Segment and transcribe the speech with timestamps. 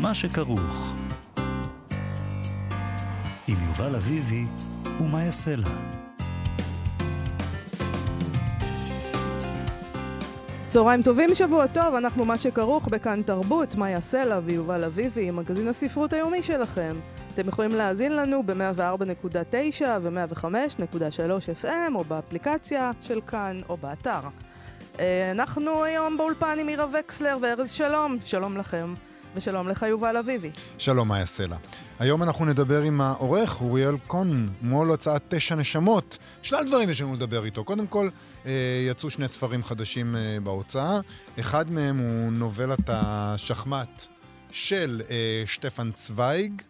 [0.00, 0.94] מה שכרוך.
[3.48, 4.44] עם יובל אביבי
[5.00, 5.68] ומה יעשה לה.
[10.68, 16.12] צהריים טובים, שבוע טוב, אנחנו מה שכרוך בכאן תרבות, יעשה לה ויובל אביבי, מגזין הספרות
[16.12, 16.96] היומי שלכם.
[17.34, 24.20] אתם יכולים להאזין לנו ב-104.9 ו-105.3 FM, או באפליקציה של כאן, או באתר.
[25.00, 28.94] אה, אנחנו היום באולפן עם מירה וקסלר וארז שלום, שלום לכם.
[29.34, 30.50] ושלום לך, יובל אביבי.
[30.78, 31.56] שלום, מאיה סלע.
[31.98, 36.18] היום אנחנו נדבר עם העורך אוריאל קון, מול הוצאת תשע נשמות.
[36.42, 37.64] שלל דברים יש לנו לדבר איתו.
[37.64, 38.08] קודם כל,
[38.46, 38.52] אה,
[38.90, 41.00] יצאו שני ספרים חדשים אה, בהוצאה.
[41.40, 44.06] אחד מהם הוא נובלת השחמט
[44.50, 46.62] של אה, שטפן צוויג.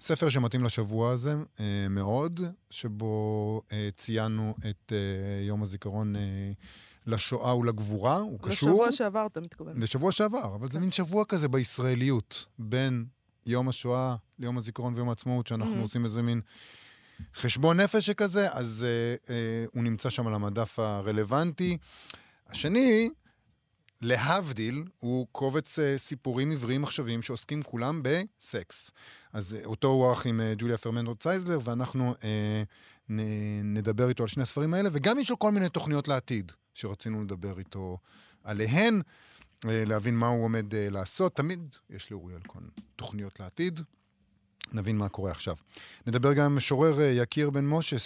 [0.00, 1.34] ספר שמתאים לשבוע הזה
[1.90, 3.60] מאוד, שבו
[3.96, 4.92] ציינו את
[5.46, 6.14] יום הזיכרון
[7.06, 8.70] לשואה ולגבורה, הוא לשבוע קשור...
[8.70, 9.82] לשבוע שעבר, אתה מתכוון.
[9.82, 10.80] לשבוע שעבר, אבל זה כן.
[10.80, 13.04] מין שבוע כזה בישראליות, בין
[13.46, 15.82] יום השואה ליום הזיכרון ויום העצמאות, שאנחנו mm-hmm.
[15.82, 16.40] עושים איזה מין
[17.34, 21.78] חשבון נפש שכזה, אז אה, אה, הוא נמצא שם על המדף הרלוונטי.
[22.48, 23.10] השני,
[24.02, 28.90] להבדיל, הוא קובץ uh, סיפורים עבריים עכשוויים שעוסקים כולם בסקס.
[29.32, 32.24] אז uh, אותו ערך עם uh, ג'וליה פרמנדו צייזלר, ואנחנו uh,
[33.08, 36.52] נ- נדבר איתו על שני הספרים האלה, וגם יש לו כל מיני תוכניות לעתיד.
[36.74, 37.98] שרצינו לדבר איתו
[38.44, 39.02] עליהן,
[39.64, 41.36] אה, להבין מה הוא עומד אה, לעשות.
[41.36, 42.64] תמיד יש לאוריאל כהן
[42.96, 43.80] תוכניות לעתיד.
[44.72, 45.56] נבין מה קורה עכשיו.
[46.06, 47.96] נדבר גם עם משורר אה, יקיר בן משה,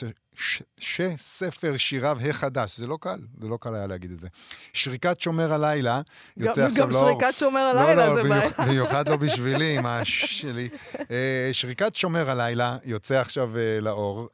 [0.80, 4.28] שספר שיריו החדש, זה לא קל, זה לא קל היה להגיד את זה.
[4.72, 6.00] שריקת שומר הלילה,
[6.36, 7.02] יוצא גם, עכשיו לאור.
[7.02, 8.50] גם שריקת שומר הלילה לא, לא, זה בעיה.
[8.58, 10.68] במיוחד לא בשבילי, עם הש שלי.
[11.10, 14.28] אה, שריקת שומר הלילה יוצא עכשיו אה, לאור,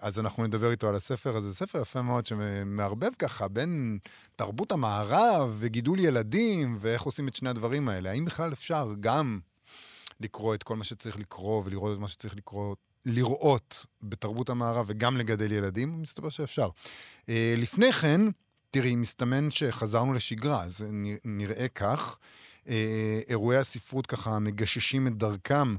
[0.00, 1.54] אז אנחנו נדבר איתו על הספר הזה.
[1.54, 3.98] ספר יפה מאוד שמערבב ככה בין
[4.36, 8.10] תרבות המערב וגידול ילדים, ואיך עושים את שני הדברים האלה.
[8.10, 9.38] האם בכלל אפשר גם
[10.20, 12.76] לקרוא את כל מה שצריך לקרוא ולראות את מה שצריך לקרוא,
[13.06, 16.02] לראות בתרבות המערב וגם לגדל ילדים?
[16.02, 16.68] מסתבר שאפשר.
[17.28, 18.20] אה, לפני כן,
[18.70, 20.84] תראי, מסתמן שחזרנו לשגרה, אז
[21.24, 22.18] נראה כך.
[22.68, 25.76] אה, אירועי הספרות ככה מגששים את דרכם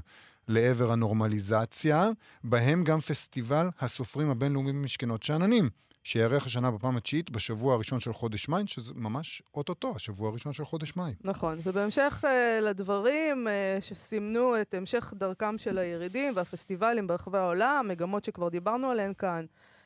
[0.48, 2.08] לעבר הנורמליזציה,
[2.44, 5.70] בהם גם פסטיבל הסופרים הבינלאומי במשכנות שאננים.
[6.04, 10.64] שיארך השנה בפעם התשיעית בשבוע הראשון של חודש מאי, שזה ממש אוטוטו, השבוע הראשון של
[10.64, 11.14] חודש מאי.
[11.24, 18.24] נכון, ובהמשך uh, לדברים uh, שסימנו את המשך דרכם של הירידים והפסטיבלים ברחבי העולם, מגמות
[18.24, 19.44] שכבר דיברנו עליהן כאן,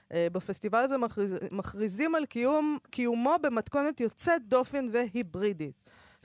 [0.08, 5.74] uh, בפסטיבל הזה מכריז, מכריזים על קיום, קיומו במתכונת יוצאת דופן והיברידית.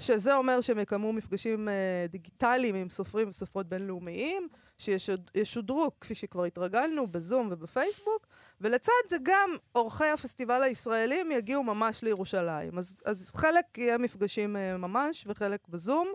[0.01, 4.47] שזה אומר שהם יקיימו מפגשים uh, דיגיטליים עם סופרים וסופרות בינלאומיים,
[4.78, 8.28] שישודרו, כפי שכבר התרגלנו, בזום ובפייסבוק,
[8.61, 12.78] ולצד זה גם אורחי הפסטיבל הישראלים יגיעו ממש לירושלים.
[12.78, 16.13] אז, אז חלק יהיה מפגשים uh, ממש וחלק בזום.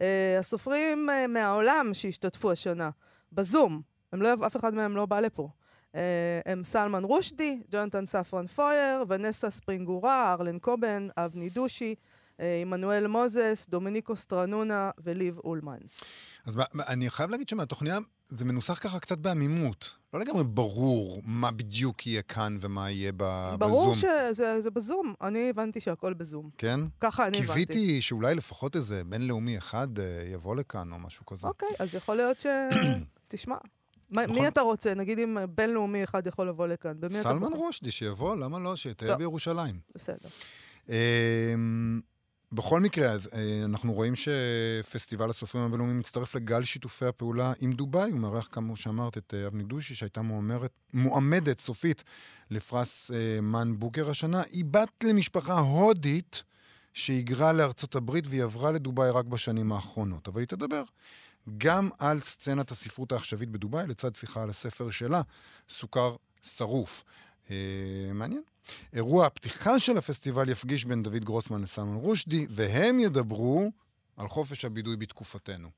[0.00, 0.02] Uh,
[0.38, 2.90] הסופרים uh, מהעולם שהשתתפו השנה,
[3.32, 3.82] בזום,
[4.12, 5.48] הם לא, אף אחד מהם לא בא לפה.
[5.92, 5.96] Uh,
[6.46, 11.94] הם סלמן רושדי, ג'ונתן ספרן פויר, ונסה ספרינגורה, ארלן קובן, אבני דושי,
[12.62, 15.78] עמנואל מוזס, דומיניקו סטרנונה וליב אולמן.
[16.46, 16.58] אז
[16.88, 19.94] אני חייב להגיד שמהתוכניה זה מנוסח ככה קצת בעמימות.
[20.14, 23.58] לא לגמרי ברור מה בדיוק יהיה כאן ומה יהיה בזום.
[23.58, 25.14] ברור שזה בזום.
[25.20, 26.50] אני הבנתי שהכל בזום.
[26.58, 26.80] כן?
[27.00, 27.52] ככה אני הבנתי.
[27.52, 31.46] קיוויתי שאולי לפחות איזה בינלאומי אחד אה, יבוא לכאן או משהו כזה.
[31.46, 32.46] אוקיי, אז יכול להיות ש...
[33.28, 33.56] תשמע.
[34.10, 34.38] נכון.
[34.38, 34.94] מי אתה רוצה?
[34.94, 36.92] נגיד אם בינלאומי אחד יכול לבוא לכאן.
[37.22, 38.76] סלמן רושדי, שיבוא, למה לא?
[38.76, 39.80] שיתהיה בירושלים.
[39.94, 40.28] בסדר.
[42.52, 48.10] בכל מקרה, אז, אה, אנחנו רואים שפסטיבל הסופרים הבינלאומי מצטרף לגל שיתופי הפעולה עם דובאי.
[48.10, 52.04] הוא מארח, כמו שאמרת, את אה, אבני דושי, שהייתה מועמרת, מועמדת סופית
[52.50, 54.42] לפרס אה, מן בוקר השנה.
[54.50, 56.42] היא בת למשפחה הודית
[56.94, 60.28] שהיגרה לארצות הברית והיא עברה לדובאי רק בשנים האחרונות.
[60.28, 60.82] אבל היא תדבר
[61.58, 65.22] גם על סצנת הספרות העכשווית בדובאי, לצד שיחה על הספר שלה,
[65.68, 67.04] סוכר שרוף.
[67.50, 67.56] אה,
[68.14, 68.42] מעניין.
[68.92, 73.72] אירוע הפתיחה של הפסטיבל יפגיש בין דוד גרוסמן לסלמן רושדי, והם ידברו
[74.16, 75.68] על חופש הבידוי בתקופתנו.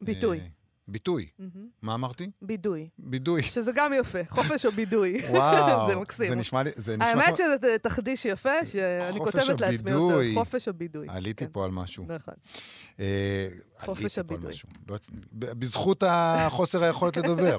[0.00, 0.40] ביטוי.
[0.88, 1.28] ביטוי.
[1.40, 1.58] Mm-hmm.
[1.82, 2.30] מה אמרתי?
[2.42, 2.88] בידוי.
[2.98, 3.42] בידוי.
[3.42, 5.20] שזה גם יפה, חופש הבידוי.
[5.30, 5.90] וואו.
[5.90, 6.28] זה מקסים.
[6.28, 6.70] זה נשמע לי...
[6.74, 10.34] זה נשמע האמת שזה תחדיש יפה, שאני כותבת לעצמי יותר.
[10.34, 11.06] חופש הבידוי.
[11.10, 11.50] עליתי כן.
[11.52, 12.06] פה על משהו.
[12.08, 12.34] נכון.
[13.00, 13.48] אה,
[13.78, 14.52] חופש הבידוי.
[14.88, 14.96] לא,
[15.32, 17.58] בזכות החוסר היכולת לדבר.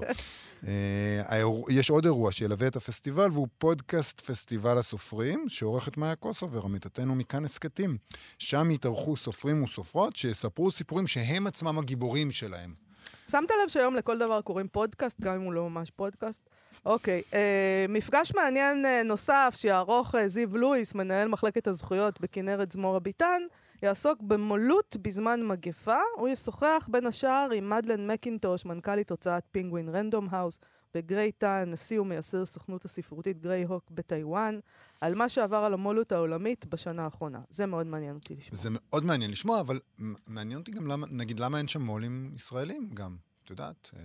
[0.68, 7.16] אה, יש עוד אירוע שילווה את הפסטיבל, והוא פודקאסט פסטיבל הסופרים, שעורכת מאיה קוסובר, עמיתתנו
[7.16, 7.98] מכאן הסכתים.
[8.40, 12.89] שם יתארחו סופרים וסופרות שיספרו סיפורים שהם עצמם הגיבורים שלהם.
[13.32, 16.50] שמת לב שהיום לכל דבר קוראים פודקאסט, גם אם הוא לא ממש פודקאסט?
[16.86, 17.22] אוקיי.
[17.34, 23.42] אה, מפגש מעניין אה, נוסף שיערוך אה, זיו לואיס, מנהל מחלקת הזכויות בכנרת זמורה ביטן,
[23.84, 26.00] יעסוק במו"לות בזמן מגפה.
[26.16, 30.60] הוא ישוחח בין השאר עם מדלן מקינטוש, מנכ"לית הוצאת פינגווין רנדום האוס
[30.94, 34.60] וגריי טאן, נשיא ומייסד סוכנות הספרותית גריי הוק בטיוואן,
[35.02, 37.42] על מה שעבר על המו"לות העולמית בשנה האחרונה.
[37.50, 38.62] זה מאוד מעניין אותי לשמוע.
[38.62, 39.80] זה מאוד מעניין לשמוע, אבל
[40.28, 43.92] מעניין אותי גם למה, נגיד, למה אין שם מו"לים ישראלים גם, את יודעת?
[43.96, 44.02] אה,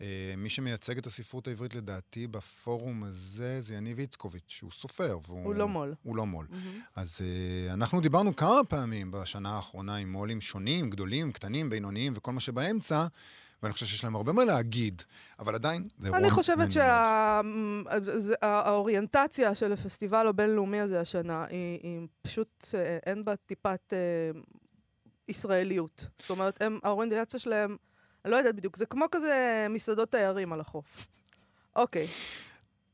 [0.00, 5.18] אה, מי שמייצג את הספרות העברית לדעתי בפורום הזה זה יניב איצקוביץ', שהוא סופר.
[5.26, 5.94] והוא, הוא לא מו"ל.
[6.02, 6.46] הוא לא מו"ל.
[6.50, 6.90] אהמ.
[6.96, 12.32] אז אה, אנחנו דיברנו כמה פעמים בשנה האחרונה עם מו"לים שונים, גדולים, קטנים, בינוניים וכל
[12.32, 13.06] מה שבאמצע.
[13.62, 15.02] ואני חושב שיש להם הרבה מה להגיד,
[15.38, 16.18] אבל עדיין זה אירוע...
[16.18, 16.68] אני חושבת
[18.40, 24.30] שהאוריינטציה של הפסטיבל הבינלאומי הזה השנה, היא, היא פשוט, אה, אין בה טיפת אה,
[25.28, 26.06] ישראליות.
[26.18, 27.76] זאת אומרת, הם, האוריינטציה שלהם,
[28.24, 31.06] אני לא יודעת בדיוק, זה כמו כזה מסעדות תיירים על החוף.
[31.76, 32.06] אוקיי.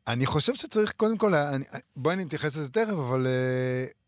[0.06, 1.64] אני חושב שצריך, קודם כל, אני,
[1.96, 3.26] בואי נתייחס לזה תכף, אבל...
[3.26, 4.03] Uh,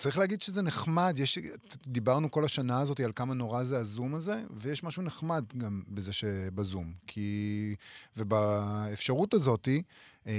[0.00, 1.38] צריך להגיד שזה נחמד, יש,
[1.86, 6.12] דיברנו כל השנה הזאת על כמה נורא זה הזום הזה, ויש משהו נחמד גם בזה
[6.12, 6.92] שבזום.
[7.06, 7.74] כי...
[8.16, 9.68] ובאפשרות הזאת,
[10.26, 10.32] אה,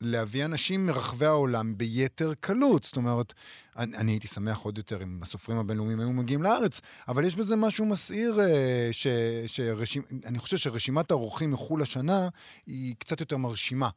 [0.00, 2.84] להביא אנשים מרחבי העולם ביתר קלות.
[2.84, 3.32] זאת אומרת,
[3.76, 7.56] אני, אני הייתי שמח עוד יותר אם הסופרים הבינלאומיים היו מגיעים לארץ, אבל יש בזה
[7.56, 9.06] משהו מסעיר, אה, ש,
[9.46, 12.28] שרשימ, אני חושב שרשימת האורחים מחו"ל השנה
[12.66, 13.88] היא קצת יותר מרשימה.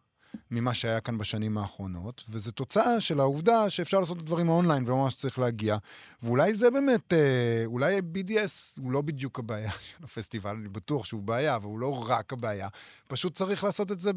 [0.52, 5.16] ממה שהיה כאן בשנים האחרונות, וזו תוצאה של העובדה שאפשר לעשות את הדברים אונליין וממש
[5.16, 5.78] צריך להגיע.
[6.22, 11.24] ואולי זה באמת, אה, אולי BDS הוא לא בדיוק הבעיה של הפסטיבל, אני בטוח שהוא
[11.24, 12.68] בעיה, אבל הוא לא רק הבעיה.
[13.08, 14.12] פשוט צריך לעשות את זה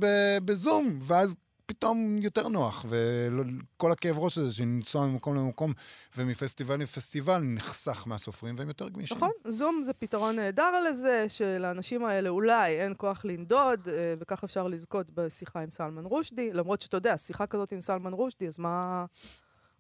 [0.45, 1.37] בזום, ואז
[1.69, 5.73] פתאום יותר נוח, וכל הכאב ראש הזה לנסוע ממקום למקום
[6.17, 9.17] ומפסטיבל לפסטיבל נחסך מהסופרים והם יותר גמישים.
[9.17, 14.69] נכון, זום זה פתרון נהדר לזה, שלאנשים האלה אולי אין כוח לנדוד, אה, וכך אפשר
[14.69, 19.05] לזכות בשיחה עם סלמן רושדי, למרות שאתה יודע, שיחה כזאת עם סלמן רושדי, אז מה...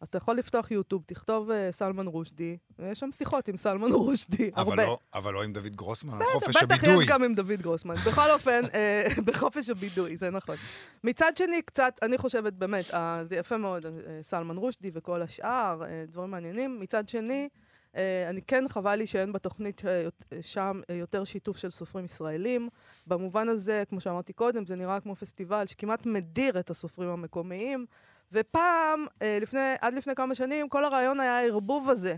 [0.03, 4.71] אתה יכול לפתוח יוטיוב, תכתוב uh, סלמן רושדי, ויש שם שיחות עם סלמן רושדי, אבל
[4.71, 4.87] הרבה.
[4.87, 6.77] לא, אבל לא עם דוד גרוסמן, על חופש הבידוי.
[6.79, 7.95] בסדר, בטח יש גם עם דוד גרוסמן.
[7.95, 10.57] בכל אופן, uh, בחופש הבידוי, זה נכון.
[11.05, 13.89] מצד שני, קצת, אני חושבת, באמת, uh, זה יפה מאוד, uh,
[14.23, 16.81] סלמן רושדי וכל השאר, uh, דברים מעניינים.
[16.81, 17.49] מצד שני,
[17.93, 17.97] uh,
[18.31, 22.69] אני כן חבל לי שאין בתוכנית uh, שם uh, יותר שיתוף של סופרים ישראלים.
[23.07, 27.87] במובן הזה, כמו שאמרתי קודם, זה נראה כמו פסטיבל שכמעט מדיר את הסופרים המקומיים.
[28.33, 32.17] ופעם, אה, לפני, עד לפני כמה שנים, כל הרעיון היה הערבוב הזה.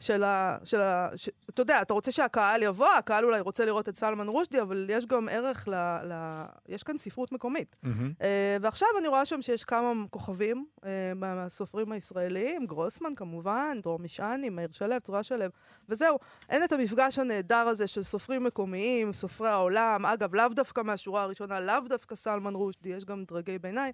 [0.00, 0.56] של ה...
[0.64, 4.28] של ה ש, אתה יודע, אתה רוצה שהקהל יבוא, הקהל אולי רוצה לראות את סלמן
[4.28, 5.74] רושדי, אבל יש גם ערך ל...
[6.04, 7.76] ל יש כאן ספרות מקומית.
[7.84, 7.88] Mm-hmm.
[7.88, 8.24] Uh,
[8.60, 10.84] ועכשיו אני רואה שם שיש כמה כוכבים uh,
[11.16, 15.44] מהסופרים הישראליים, גרוסמן כמובן, דרור משעני, מאיר שלו, צורה שלו,
[15.88, 16.18] וזהו.
[16.48, 21.60] אין את המפגש הנהדר הזה של סופרים מקומיים, סופרי העולם, אגב, לאו דווקא מהשורה הראשונה,
[21.60, 23.92] לאו דווקא סלמן רושדי, יש גם דרגי ביניים.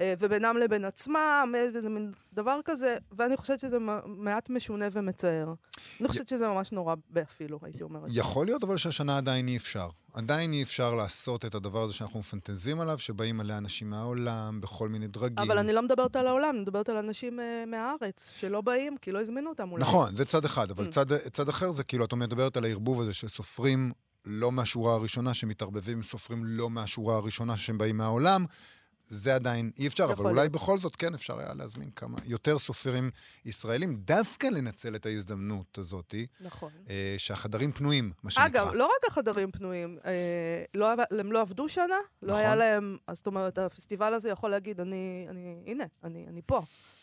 [0.00, 5.54] אה, ובינם לבין עצמם, איזה מין דבר כזה, ואני חושבת שזה מעט משונה ומצער.
[6.00, 8.08] אני חושבת שזה ממש נורא אפילו, הייתי אומרת.
[8.08, 9.88] יכול להיות, אבל שהשנה עדיין אי אפשר.
[10.14, 14.88] עדיין אי אפשר לעשות את הדבר הזה שאנחנו מפנטזים עליו, שבאים עליה אנשים מהעולם, בכל
[14.88, 15.38] מיני דרגים.
[15.38, 19.12] אבל אני לא מדברת על העולם, אני מדברת על אנשים uh, מהארץ, שלא באים, כי
[19.12, 19.82] לא הזמינו אותם אולי.
[19.82, 20.88] נכון, זה צד אחד, אבל mm.
[20.88, 23.92] צד, צד אחר זה כאילו, את מדברת על הערבוב הזה של סופרים
[24.24, 28.44] לא מהשורה הראשונה, שמתערבבים עם סופרים לא מהשורה הראשונה שהם באים מהעולם.
[29.10, 33.10] זה עדיין אי אפשר, אבל אולי בכל זאת כן אפשר היה להזמין כמה יותר סופרים
[33.44, 36.14] ישראלים, דווקא לנצל את ההזדמנות הזאת.
[36.40, 36.70] נכון.
[36.88, 38.46] אה, שהחדרים פנויים, מה שנקרא.
[38.46, 40.88] אגב, לא רק החדרים פנויים, אה, לא,
[41.20, 41.84] הם לא עבדו שנה,
[42.22, 42.40] לא נכון.
[42.40, 46.62] היה להם, אז זאת אומרת, הפסטיבל הזה יכול להגיד, אני, אני הנה, אני, אני פה,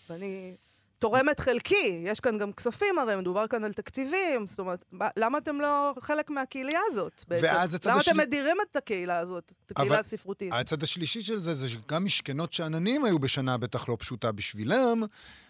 [0.10, 0.56] ואני
[1.00, 2.04] תורם את חלקי.
[2.04, 4.48] יש כאן גם כספים הרי, מדובר כאן על תקציבים.
[4.48, 4.86] זאת אומרת,
[5.18, 7.48] למה אתם לא חלק מהקהילה הזאת בעצם?
[7.48, 8.12] ואז הצד למה השל...
[8.12, 10.54] אתם מדירים את הקהילה הזאת, את הקהילה אבל הספרותית?
[10.54, 15.04] הצד השלישי של זה, זה שגם משכנות שעננים היו בשנה בטח לא פשוטה בשבילם,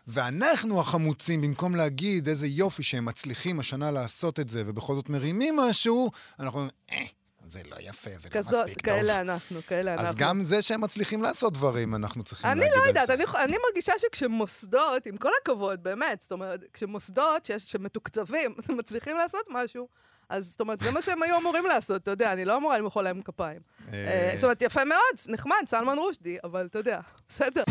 [0.08, 5.56] ואנחנו החמוצים, במקום להגיד איזה יופי שהם מצליחים השנה לעשות את זה, ובכל זאת מרימים
[5.56, 7.17] משהו, אנחנו אומרים, אה,
[7.50, 8.86] זה לא יפה, זה לא מספיק טוב.
[8.86, 10.08] כאלה אנחנו, כאלה אנחנו.
[10.08, 12.76] אז גם זה שהם מצליחים לעשות דברים, אנחנו צריכים להגיד על זה.
[12.76, 17.72] אני לא יודעת, אני, אני מרגישה שכשמוסדות, עם כל הכבוד, באמת, זאת אומרת, כשמוסדות שיש,
[17.72, 19.88] שמתוקצבים, מצליחים לעשות משהו,
[20.30, 23.02] אז זאת אומרת, זה מה שהם היו אמורים לעשות, אתה יודע, אני לא אמורה למחוא
[23.02, 23.60] להם כפיים.
[23.88, 23.94] אה.
[23.94, 27.00] אה, זאת אומרת, יפה מאוד, נחמד, סלמן רושדי, אבל אתה יודע,
[27.30, 27.64] בסדר.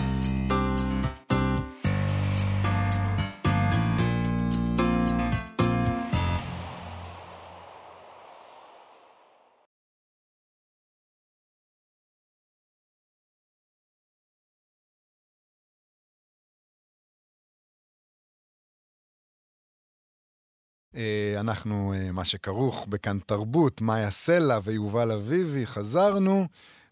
[21.40, 26.46] אנחנו, אה, מה שכרוך בכאן תרבות, מאיה סלע ויובל אביבי, חזרנו,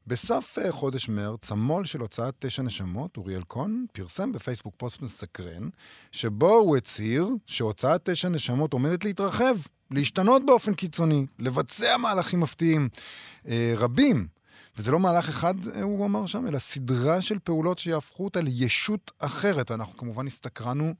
[0.06, 5.68] בסוף אה, חודש מרץ, המו"ל של הוצאת תשע נשמות, אוריאל קון, פרסם בפייסבוק פוסט מסקרן,
[6.12, 9.56] שבו הוא הצהיר שהוצאת תשע נשמות עומדת להתרחב,
[9.90, 12.88] להשתנות באופן קיצוני, לבצע מהלכים מפתיעים
[13.48, 14.26] אה, רבים.
[14.76, 19.12] וזה לא מהלך אחד, אה, הוא אמר שם, אלא סדרה של פעולות שיהפכו אותה לישות
[19.18, 19.70] אחרת.
[19.70, 20.94] אנחנו כמובן הסתקרנו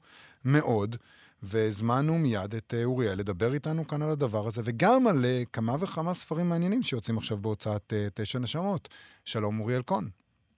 [0.45, 0.95] מאוד.
[1.43, 5.73] והזמנו מיד את אה, אוריאל לדבר איתנו כאן על הדבר הזה, וגם על אה, כמה
[5.81, 8.89] וכמה ספרים מעניינים שיוצאים עכשיו בהוצאת אה, תשע נשמות.
[9.25, 10.09] שלום, אוריאל קון.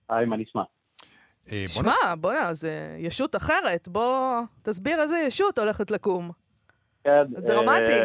[0.08, 0.62] היי, מה נשמע?
[1.44, 3.88] תשמע, בוא'נה, זה ישות אחרת.
[3.88, 6.30] בוא תסביר איזה ישות הולכת לקום.
[7.04, 7.24] כן.
[7.30, 8.00] דרמטי.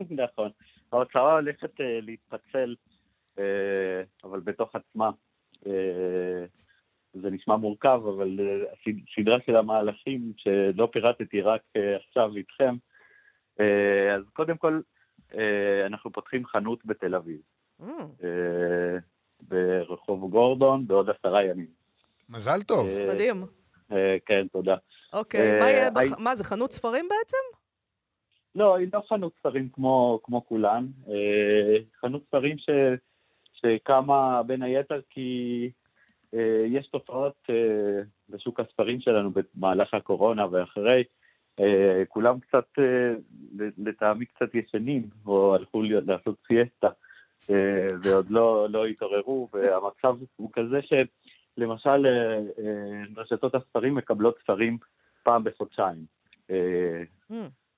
[0.24, 0.50] נכון.
[0.92, 2.74] ההוצאה הולכת להתפצל,
[4.24, 5.10] אבל בתוך עצמה.
[7.22, 12.74] זה נשמע מורכב, אבל uh, סדרה של המהלכים שלא פירטתי רק uh, עכשיו איתכם,
[13.58, 13.62] uh,
[14.16, 14.80] אז קודם כל,
[15.86, 17.40] אנחנו פותחים חנות בתל אביב,
[17.80, 17.84] mm.
[19.40, 21.66] ברחוב גורדון, בעוד עשרה ימים.
[22.28, 22.86] מזל טוב.
[23.08, 23.44] מדהים.
[24.26, 24.76] כן, תודה.
[25.12, 26.18] אוקיי, okay, מה יהיה, בח...
[26.18, 26.22] I...
[26.22, 27.58] מה זה, חנות ספרים בעצם?
[28.54, 30.86] לא, היא לא חנות ספרים כמו, כמו כולן,
[32.00, 32.70] חנות ספרים ש,
[33.52, 35.70] שקמה בין היתר כי...
[36.36, 41.04] אה, יש תופעות אה, בשוק הספרים שלנו במהלך הקורונה ואחרי,
[41.60, 42.66] אה, כולם קצת,
[43.78, 46.88] לטעמי קצת ישנים, או הלכו לעשות סיאסטה,
[48.02, 52.06] ועוד לא, לא התעוררו, והמצב הוא כזה שלמשל
[53.16, 54.78] רשתות הספרים מקבלות ספרים
[55.22, 56.04] פעם בחודשיים,
[56.48, 57.34] mm.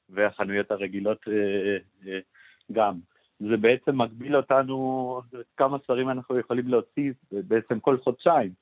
[0.09, 1.25] והחנויות הרגילות
[2.73, 2.95] גם.
[3.41, 5.21] זה בעצם מגביל אותנו,
[5.57, 8.53] כמה ספרים אנחנו יכולים להוציא בעצם כל חודשיים.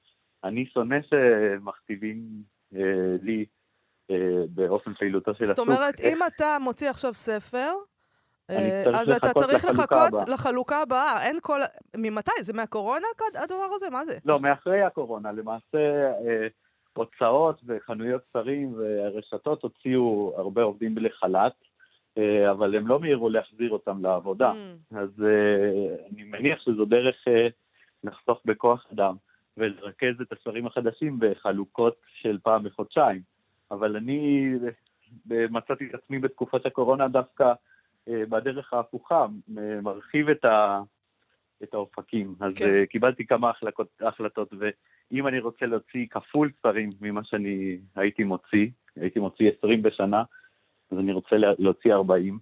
[0.44, 2.42] אני שונא שמכתיבים
[2.74, 3.44] אה, לי
[4.10, 4.16] אה,
[4.48, 5.56] באופן פעילותו של הסוג.
[5.56, 7.72] זאת אומרת, אם אתה מוציא עכשיו ספר,
[8.50, 10.32] אה, אז אתה צריך לחכות הבא.
[10.32, 11.22] לחלוקה הבאה.
[11.22, 11.60] אין כל...
[11.96, 12.30] ממתי?
[12.40, 13.06] זה מהקורונה
[13.42, 13.90] הדבר הזה?
[13.90, 14.18] מה זה?
[14.24, 15.32] לא, מאחרי הקורונה.
[15.32, 15.78] למעשה,
[16.26, 16.46] אה,
[16.96, 21.65] הוצאות וחנויות ספרים והרשתות הוציאו הרבה עובדים לחל"ת.
[22.18, 24.52] אה, אבל הם לא מיהרו להחזיר אותם לעבודה.
[24.52, 24.96] Mm.
[24.96, 27.52] אז uh, אני מניח שזו דרך uh,
[28.04, 29.14] לחסוך בכוח אדם
[29.56, 33.20] ולרכז את הספרים החדשים בחלוקות של פעם בחודשיים.
[33.70, 34.50] אבל אני
[35.26, 37.52] מצאתי את עצמי בתקופת הקורונה דווקא
[38.08, 39.26] בדרך ההפוכה,
[39.82, 40.80] מרחיב את, ה,
[41.62, 42.34] את האופקים.
[42.40, 42.84] אז כן.
[42.84, 49.18] קיבלתי כמה החלטות, החלטות, ואם אני רוצה להוציא כפול ספרים ממה שאני הייתי מוציא, הייתי
[49.18, 50.22] מוציא 20 בשנה,
[50.90, 52.38] אז אני רוצה להוציא 40,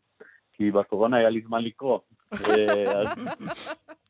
[0.52, 1.98] כי בקורונה היה לי זמן לקרוא.
[2.48, 3.08] אה, אז,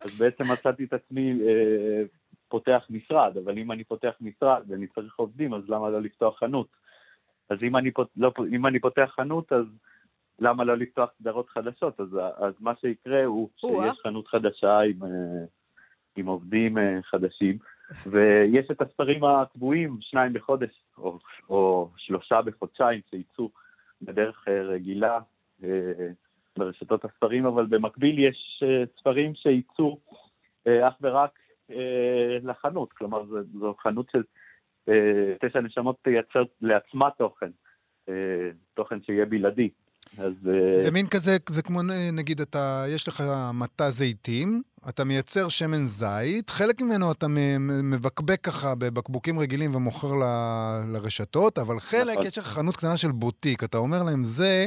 [0.01, 2.03] אז בעצם מצאתי את עצמי אה,
[2.49, 6.69] פותח משרד, אבל אם אני פותח משרד ואני צריך עובדים, אז למה לא לפתוח חנות?
[7.51, 9.67] אז אם אני, פות, לא, אם אני פותח חנות, אז
[10.39, 12.01] למה לא לפתוח סדרות חדשות?
[12.01, 15.45] אז, אז מה שיקרה הוא שיש חנות חדשה עם, אה,
[16.17, 17.59] עם עובדים חדשים,
[18.07, 23.51] ויש את הספרים הקבועים, שניים בחודש, או, או שלושה בחודשיים, שיצאו
[24.05, 25.19] בדרך אה, רגילה
[25.65, 26.09] אה,
[26.59, 29.99] ברשתות הספרים, אבל במקביל יש אה, ספרים שייצאו
[30.67, 31.39] אך ורק
[32.43, 34.23] לחנות, כלומר זו, חנות של
[35.41, 37.51] תשע נשמות תייצר לעצמה תוכן,
[38.75, 39.71] תוכן שיהיה בלעדי.
[40.19, 40.33] אז...
[40.77, 41.81] זה מין כזה, זה כמו
[42.13, 43.23] נגיד אתה, יש לך
[43.55, 47.27] מטע זיתים, אתה מייצר שמן זית, חלק ממנו אתה
[47.83, 50.25] מבקבק ככה בבקבוקים רגילים ומוכר ל,
[50.93, 52.27] לרשתות, אבל חלק, נכון.
[52.27, 54.67] יש לך חנות קטנה של בוטיק, אתה אומר להם, זה...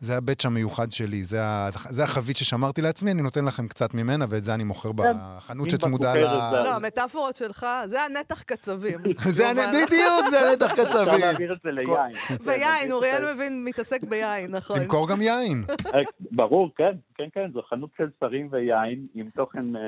[0.00, 4.24] זה הבית המיוחד שלי, זה, ה, זה החבית ששמרתי לעצמי, אני נותן לכם קצת ממנה,
[4.28, 4.94] ואת זה אני מוכר כן.
[4.96, 6.18] בחנות שצמודה ל...
[6.64, 8.98] לא, המטאפורות שלך, זה הנתח קצבים.
[9.38, 10.86] זה בדיוק, זה הנתח קצבים.
[10.86, 12.12] אפשר להעביר את זה ליין.
[12.44, 14.78] ויין, אוריאל מבין, מתעסק ביין, נכון.
[14.78, 15.64] תמכור גם יין.
[15.94, 19.82] אה, ברור, כן, כן, כן, זו חנות של ספרים ויין, עם תוכן אה,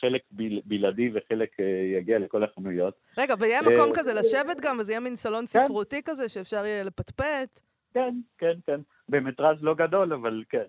[0.00, 0.20] חלק
[0.64, 2.94] בלעדי וחלק אה, יגיע לכל החנויות.
[3.18, 5.60] רגע, ויהיה מקום כזה לשבת גם, וזה יהיה מין סלון כן.
[5.60, 7.60] ספרותי כזה, שאפשר יהיה לפטפט.
[7.94, 8.80] כן, כן, כן.
[9.08, 10.64] במטראז' לא גדול, אבל כן.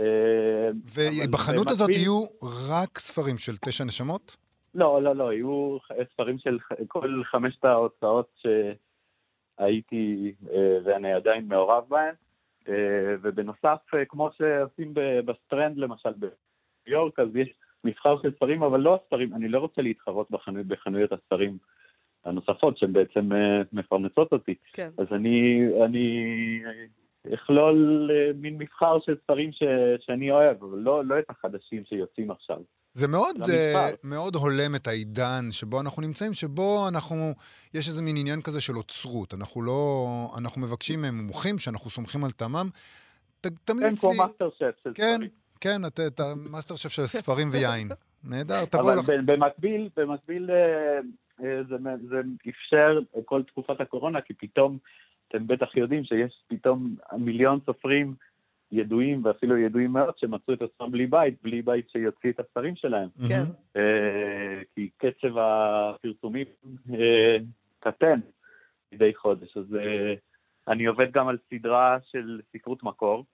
[0.00, 0.70] אה,
[1.24, 2.24] ובחנות הזאת יהיו
[2.70, 4.36] רק ספרים של תשע נשמות?
[4.74, 5.78] לא, לא, לא, יהיו
[6.12, 6.58] ספרים של
[6.88, 8.42] כל חמשת ההוצאות
[9.58, 12.14] שהייתי אה, ואני עדיין מעורב בהן.
[12.68, 16.32] אה, ובנוסף, כמו שעושים בסטרנד למשל בניו
[16.86, 17.48] יורק, אז יש
[17.84, 21.58] מבחר של ספרים, אבל לא הספרים, אני לא רוצה להתחרות בחנויות, בחנויות הספרים
[22.24, 23.30] הנוספות שהן בעצם
[23.72, 24.54] מפרנסות אותי.
[24.72, 24.88] כן.
[24.98, 26.28] אז אני, אני
[27.34, 29.62] אכלול אה, מין מבחר של ספרים ש,
[30.06, 32.58] שאני אוהב, אבל לא, לא את החדשים שיוצאים עכשיו.
[32.92, 33.48] זה מאוד, אה,
[34.04, 37.32] מאוד הולם את העידן שבו אנחנו נמצאים, שבו אנחנו,
[37.74, 39.34] יש איזה מין עניין כזה של אוצרות.
[39.34, 40.06] אנחנו לא,
[40.38, 42.68] אנחנו מבקשים מהם מומחים שאנחנו סומכים על טעמם.
[43.40, 44.10] ת, תמליץ לי...
[44.10, 45.30] כן, כמו מאסטר שף של כן, ספרים.
[45.60, 47.88] כן, אתה מאסטר שף של ספרים ויין.
[48.24, 49.10] נהדר, תבואו אבל לך.
[49.10, 51.00] ב- במקביל, במקביל אה,
[51.44, 51.76] אה, זה,
[52.10, 54.78] זה אפשר כל תקופת הקורונה, כי פתאום,
[55.32, 58.14] אתם בטח יודעים שיש פתאום מיליון סופרים
[58.72, 63.08] ידועים, ואפילו ידועים מאוד, שמצאו את עצמם בלי בית, בלי בית שיוציא את הספרים שלהם.
[63.28, 63.42] כן.
[63.76, 66.46] אה, כי קצב הפרסומים
[66.94, 67.36] אה,
[67.80, 68.20] קטן
[68.92, 69.56] מדי חודש.
[69.56, 70.14] אז אה,
[70.68, 73.24] אני עובד גם על סדרה של ספרות מקור,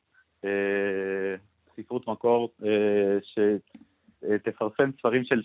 [1.76, 2.50] ספרות מקור
[3.22, 5.40] שתפרסם ספרים של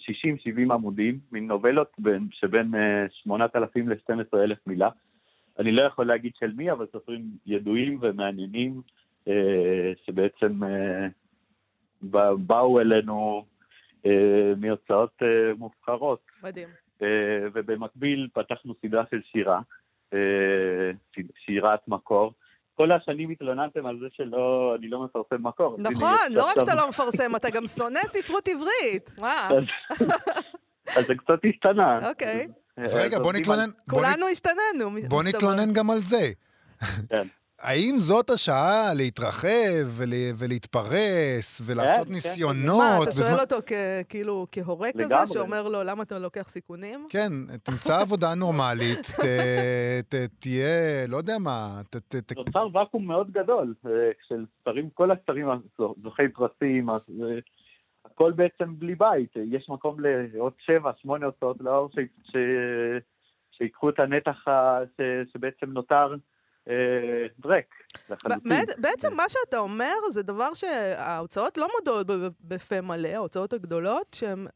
[0.70, 4.90] 60-70 עמודים, מין נובלות בין, שבין אה, 8,000 ל-12,000 מילה.
[5.60, 8.82] אני לא יכול להגיד של מי, אבל סופרים ידועים ומעניינים,
[9.28, 9.34] אה,
[10.06, 11.08] שבעצם אה,
[12.02, 13.46] בא- באו אלינו
[14.06, 14.12] אה,
[14.58, 16.20] מהוצאות אה, מובחרות.
[16.44, 16.68] מדהים.
[17.02, 17.08] אה,
[17.54, 19.60] ובמקביל פתחנו סדרה של שירה,
[20.14, 20.92] אה,
[21.46, 22.34] שירת מקור.
[22.76, 25.76] כל השנים התלוננתם על זה שלא, אני לא מפרסם מקור.
[25.80, 29.10] נכון, לא רק שאתה לא מפרסם, אתה גם שונא ספרות עברית.
[29.22, 29.50] מה?
[30.98, 32.10] אז זה קצת השתנה.
[32.10, 32.48] אוקיי.
[32.78, 35.38] אז רגע, בוא נתלונן, כולנו השתננו, מ- בוא מסתבר.
[35.50, 36.32] נתלונן גם על זה.
[37.10, 37.28] כן.
[37.60, 39.48] האם זאת השעה להתרחב
[39.88, 42.12] ול, ולהתפרס ולעשות כן, כן.
[42.14, 42.78] ניסיונות?
[42.78, 43.72] מה, אתה בזמן- שואל אותו כ-
[44.10, 45.16] כאילו כהורה כזה.
[45.34, 47.08] שאומר לו, למה אתה לוקח סיכונים?
[47.10, 49.26] כן, תמצא עבודה נורמלית, ת,
[50.10, 50.68] ת, תהיה,
[51.08, 53.92] לא יודע מה, ת, נוצר ואקום מאוד גדול אה,
[54.28, 56.96] של ספרים, כל הספרים הזוכי פרסים, אה,
[58.14, 59.36] הכל בעצם בלי בית.
[59.36, 63.04] יש מקום לעוד שבע, שמונה הוצאות לאור ש- ש-
[63.52, 66.16] שיקחו את הנתח ה- ש- שבעצם נותר
[66.70, 67.74] אה, ריק
[68.10, 68.52] לחלוטין.
[68.82, 72.08] בעצם מה שאתה אומר זה דבר שההוצאות לא מודעות
[72.42, 74.48] בפה מלא, ההוצאות הגדולות, שהן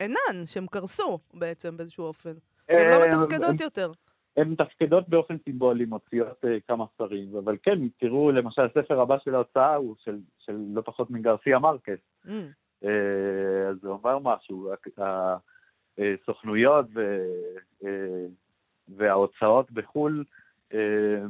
[0.00, 2.32] אינן, שהן קרסו בעצם באיזשהו אופן.
[2.72, 3.92] שהן לא אה, מתפקדות יותר.
[4.36, 9.34] הן מתפקדות באופן סימבולי, מוציאות אה, כמה ספרים, אבל כן, תראו, למשל, הספר הבא של
[9.34, 11.98] ההוצאה הוא של, של לא פחות מגרסיה מרקס.
[12.84, 14.70] אה, אז זה אומר משהו,
[15.98, 17.26] הסוכנויות ו-
[17.84, 18.26] אה,
[18.88, 20.24] וההוצאות בחו"ל
[20.74, 20.78] אה,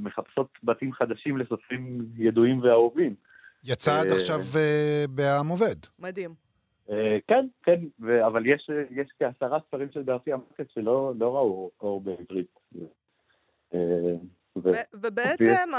[0.00, 3.14] מחפשות בתים חדשים לסופרים ידועים ואהובים.
[3.64, 5.76] יצא עד אה, עכשיו אה, בעם עובד.
[5.98, 6.34] מדהים.
[6.90, 7.80] אה, כן, כן,
[8.26, 12.58] אבל יש, יש כעשרה ספרים של גרסיה מרקס שלא לא ראו אור בעברית.
[13.74, 14.14] אה,
[14.94, 15.70] ובעצם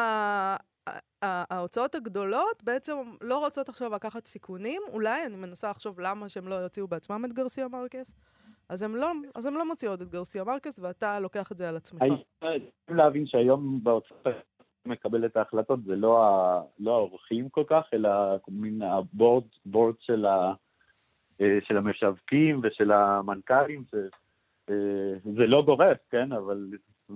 [1.22, 6.56] ההוצאות הגדולות בעצם לא רוצות עכשיו לקחת סיכונים, אולי, אני מנסה לחשוב למה שהם לא
[6.56, 8.16] יוציאו בעצמם את גרסיה מרקס,
[8.70, 11.78] אז הם לא, אז הם לא מוציאות את גרסיה מרקס, ואתה לוקח את זה על
[11.78, 12.02] עצמך.
[12.02, 14.22] אני צריך להבין שהיום בהוצאות
[14.86, 17.10] מקבל את ההחלטות זה לא, ה, לא
[17.52, 18.10] כל כך, אלא
[18.48, 20.54] מין הבורד בורד של, ה,
[21.42, 23.94] אה, של המשווקים ושל המנכ"לים, ש,
[24.70, 26.70] אה, זה לא גורף, כן, אבל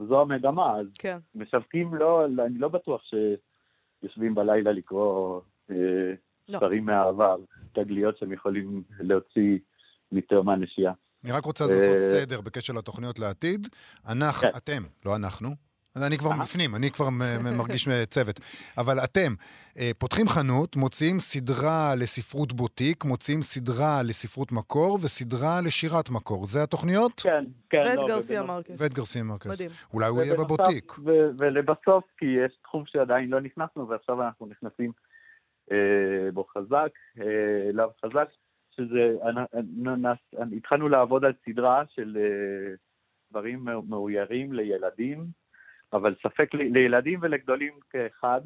[0.08, 1.18] זו המגמה, אז כן.
[1.36, 3.02] משווקים לא, אני לא בטוח
[4.02, 5.76] שיושבים בלילה לקרוא אה,
[6.50, 6.58] לא.
[6.58, 7.38] ספרים מהעבר,
[7.74, 9.58] תגליות שהם יכולים להוציא
[10.12, 10.92] מתאום הנשייה.
[11.24, 13.68] אני רק רוצה לעשות אה, סדר בקשר לתוכניות לעתיד.
[14.08, 14.58] אנחנו, כן.
[14.58, 15.65] אתם, לא אנחנו.
[16.04, 16.40] אני כבר אהה.
[16.40, 17.10] בפנים, אני כבר
[17.58, 18.40] מרגיש צוות.
[18.78, 19.34] אבל אתם
[19.80, 26.46] אה, פותחים חנות, מוציאים סדרה לספרות בוטיק, מוציאים סדרה לספרות מקור וסדרה לשירת מקור.
[26.46, 27.22] זה התוכניות?
[27.24, 27.84] כן, כן.
[27.86, 28.82] ואת לא, גרסיה מרקס.
[28.82, 29.48] ואת גרסיה מרקס.
[29.48, 29.70] מדהים.
[29.94, 30.94] אולי הוא יהיה בבוטיק.
[31.40, 34.92] ולבסוף, כי יש תחום שעדיין לא נכנסנו, ועכשיו אנחנו נכנסים
[35.72, 38.28] אה, בו חזק, אה, אליו חזק,
[38.76, 39.14] שזה,
[40.58, 42.76] התחלנו לעבוד על סדרה של אה,
[43.32, 45.26] דברים מאו- מאוירים לילדים,
[45.96, 48.42] אבל ספק לילדים ולגדולים כאחד,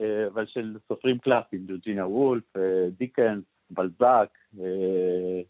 [0.00, 4.28] אה, אבל של סופרים קלאסיים, ג'ורג'ינה וולף, אה, דיקנס, בלזק,
[4.60, 5.40] אה,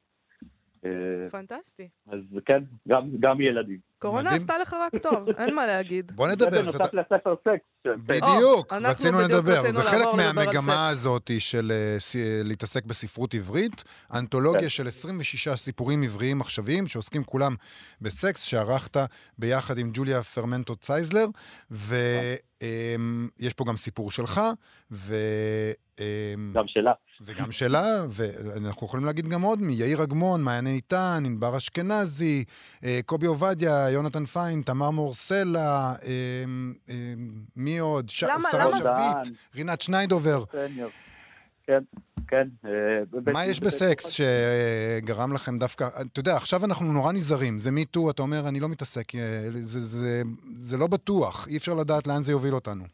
[1.31, 1.89] פנטסטי.
[2.09, 3.79] אז כן, גם, גם ילדים.
[3.99, 4.37] קורונה מדהים.
[4.37, 6.13] עשתה לך רק טוב, אין מה להגיד.
[6.15, 6.95] בוא זה נדבר בנוסף קצת.
[6.95, 7.65] לספר סקס.
[7.87, 9.61] ש- בדיוק, רצינו בדיוק לדבר.
[9.75, 10.89] וחלק לדבר על מהמגמה.
[10.89, 14.69] הזאת של אה, ס- להתעסק בספרות עברית, אנתולוגיה כן.
[14.69, 17.55] של 26 סיפורים עבריים עכשוויים, שעוסקים כולם
[18.01, 18.97] בסקס, שערכת
[19.39, 21.27] ביחד עם ג'וליה פרמנטו צייזלר,
[21.71, 24.41] ויש פה גם סיפור שלך,
[24.91, 25.15] ו...
[26.01, 26.93] אמ, גם שלה.
[27.25, 32.45] וגם שלה, ואנחנו יכולים להגיד גם עוד, מיאיר אגמון, מעייני איתן, ענבר אשכנזי,
[32.85, 36.09] אה, קובי עובדיה, יונתן פיין, תמר מורסלה, אה,
[36.89, 36.95] אה,
[37.57, 38.11] מי עוד?
[38.23, 40.45] למה- שרה למה- שביט, רינת שניידובר.
[41.67, 41.83] כן,
[42.29, 42.49] כן.
[43.33, 48.23] מה יש בסקס שגרם לכם דווקא, אתה יודע, עכשיו אנחנו נורא נזהרים, זה מיטו, אתה
[48.23, 49.13] אומר, אני לא מתעסק,
[49.63, 50.23] זה, זה,
[50.57, 52.85] זה לא בטוח, אי אפשר לדעת לאן זה יוביל אותנו.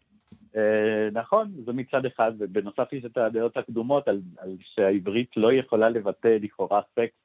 [0.57, 5.89] אה, נכון, זה מצד אחד, ובנוסף יש את הדעות הקדומות על, על שהעברית לא יכולה
[5.89, 7.17] לבטא לכאורה סקס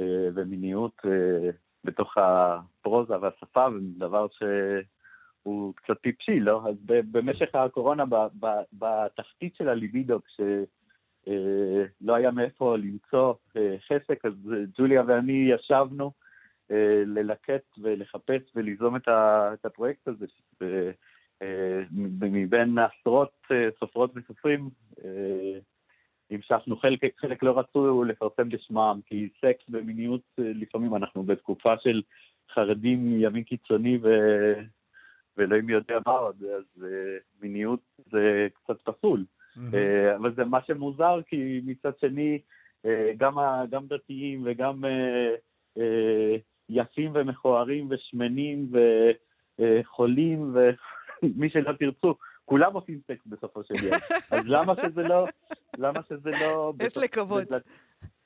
[0.00, 1.50] אה, ומיניות אה,
[1.84, 3.66] בתוך הפרוזה והשפה,
[3.98, 6.62] דבר שהוא קצת טיפשי, לא?
[6.68, 8.04] אז במשך הקורונה,
[8.72, 10.40] בתחתית של הליבידו, כש...
[12.00, 13.34] לא היה מאיפה למצוא
[13.88, 14.32] חסק, אז
[14.78, 16.12] ג'וליה ואני ישבנו
[17.06, 20.26] ללקט ולחפש וליזום את הפרויקט הזה.
[21.92, 23.46] מבין עשרות
[23.78, 24.70] סופרות וסופרים,
[26.30, 32.02] המשכנו, חלק, חלק לא רצו לפרסם בשמם, כי סקס ומיניות לפעמים אנחנו בתקופה של
[32.50, 34.08] חרדים ימין קיצוני ו...
[35.36, 36.84] ואלוהים יודע מה עוד, אז
[37.42, 39.24] מיניות זה קצת פסול.
[39.56, 40.16] Mm-hmm.
[40.16, 42.38] אבל זה מה שמוזר, כי מצד שני,
[43.16, 43.34] גם,
[43.70, 44.84] גם דתיים וגם
[46.68, 48.72] יפים ומכוערים ושמנים
[49.58, 50.54] וחולים
[51.36, 53.94] ומי שלא תרצו, כולם עושים סקס בסופו של יום.
[54.30, 55.24] אז למה שזה לא...
[55.78, 56.72] למה שזה לא...
[56.82, 57.52] יש לקוות.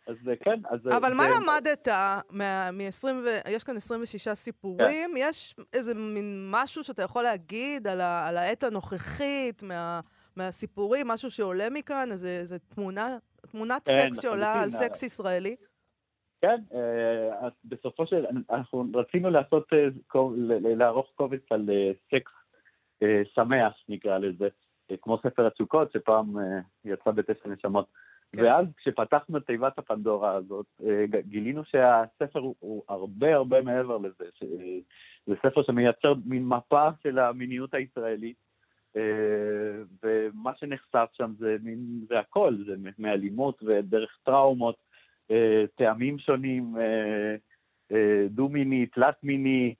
[0.07, 0.81] אז כן, אז...
[0.97, 1.89] אבל מה למדת
[2.31, 3.29] מ-20 ו...
[3.49, 5.17] יש כאן 26 סיפורים, כן.
[5.17, 8.01] יש איזה מין משהו שאתה יכול להגיד על,
[8.37, 10.01] העת הנוכחית, מה...
[10.37, 12.59] מהסיפורים, משהו שעולה מכאן, איזה
[13.51, 15.57] תמונת כן, סקס שעולה על סקס ישראלי?
[16.41, 18.27] כן, אה, בסופו של...
[18.51, 19.89] אנחנו רצינו לעשות, אה,
[20.77, 22.33] לערוך קובץ על אה, סקס
[23.35, 24.49] שמח, נקרא לזה,
[25.03, 26.35] כמו ספר התשוקות, שפעם
[26.85, 27.87] יצא בתשע נשמות.
[28.37, 28.43] כן.
[28.45, 30.67] ואז כשפתחנו את תיבת הפנדורה הזאת,
[31.21, 34.25] גילינו שהספר הוא, הוא הרבה הרבה מעבר לזה.
[35.27, 38.37] זה ספר שמייצר מין מפה של המיניות הישראלית,
[40.03, 44.77] ומה שנחשף שם זה, מין, זה הכל, זה מאלימות ודרך טראומות,
[45.75, 46.75] טעמים שונים,
[48.31, 49.75] דו-מיני, תלת-מיני,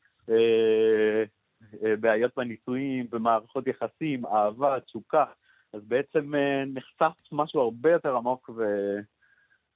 [2.01, 5.25] בעיות בנישואים, במערכות יחסים, אהבה, תשוקה.
[5.73, 6.33] אז בעצם
[6.67, 8.63] נחשף משהו הרבה יותר עמוק ו...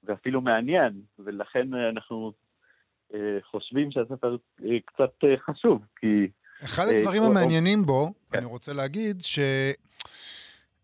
[0.04, 2.32] ואפילו מעניין, ולכן אנחנו
[3.50, 4.36] חושבים שהספר
[4.84, 5.10] קצת
[5.46, 6.28] חשוב, כי...
[6.64, 8.38] אחד הדברים המעניינים בו, כן.
[8.38, 9.38] אני רוצה להגיד, ש...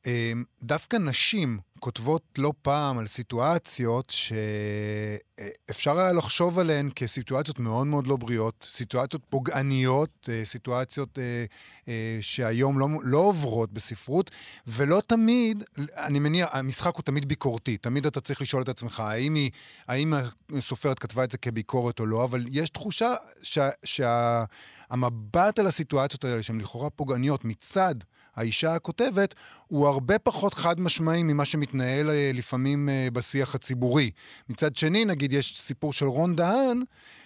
[0.06, 8.06] אמ, דווקא נשים כותבות לא פעם על סיטואציות שאפשר היה לחשוב עליהן כסיטואציות מאוד מאוד
[8.06, 11.44] לא בריאות, סיטואציות פוגעניות, אה, סיטואציות אה,
[11.88, 14.30] אה, שהיום לא, לא עוברות בספרות,
[14.66, 15.64] ולא תמיד,
[15.96, 19.50] אני מניח, המשחק הוא תמיד ביקורתי, תמיד אתה צריך לשאול את עצמך, האם, היא,
[19.88, 20.14] האם
[20.52, 23.68] הסופרת כתבה את זה כביקורת או לא, אבל יש תחושה שה...
[23.84, 24.44] שה
[24.90, 27.94] המבט על הסיטואציות האלה, שהן לכאורה פוגעניות מצד
[28.36, 29.34] האישה הכותבת,
[29.66, 34.10] הוא הרבה פחות חד משמעי ממה שמתנהל אה, לפעמים אה, בשיח הציבורי.
[34.48, 36.82] מצד שני, נגיד, יש סיפור של רון דהן,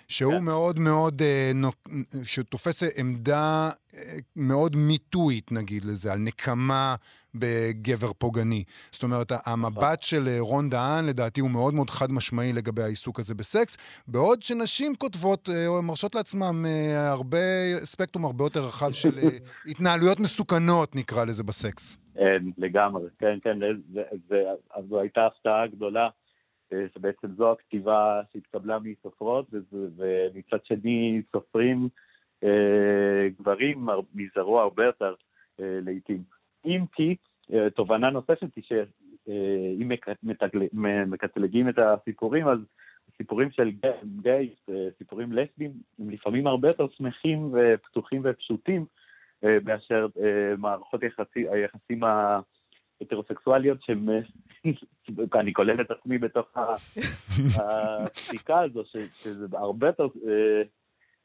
[0.09, 0.45] שהוא כן.
[0.45, 1.53] מאוד מאוד, אה,
[2.25, 3.71] שתופס עמדה
[4.37, 6.95] מאוד מיטואית, נגיד לזה, על נקמה
[7.35, 8.65] בגבר פוגעני.
[8.93, 13.35] זאת אומרת, המבט של רון דהן, לדעתי, הוא מאוד מאוד חד משמעי לגבי העיסוק הזה
[13.35, 16.65] בסקס, בעוד שנשים כותבות, או מרשות לעצמם
[16.97, 17.39] הרבה,
[17.77, 19.11] ספקטרום הרבה יותר רחב של
[19.71, 22.03] התנהלויות מסוכנות, נקרא לזה, בסקס.
[22.17, 23.59] אין, לגמרי, כן, כן,
[24.89, 26.09] זו הייתה הפתעה גדולה, אה,
[26.95, 31.89] שבעצם זו הכתיבה שהתקבלה מסופרות, ומצד שני סופרים
[32.45, 35.15] אה, גברים מזרוע הרבה יותר
[35.61, 36.23] אה, לעיתים.
[36.67, 37.17] אם כי,
[37.75, 39.91] תובנה נוספת היא שאם
[41.07, 42.59] מקטלגים את הסיפורים, אז
[43.17, 43.71] סיפורים של
[44.23, 44.55] גיי,
[44.99, 48.85] סיפורים לסביים, הם לפעמים הרבה יותר שמחים ופתוחים ופשוטים,
[49.45, 52.01] אה, מאשר אה, מערכות יחסי, היחסים
[53.03, 54.09] ההטרוסקסואליות שהם,
[55.41, 56.47] אני כולל את עצמי בתוך
[57.59, 60.07] הפסיקה הזו, שזה הרבה יותר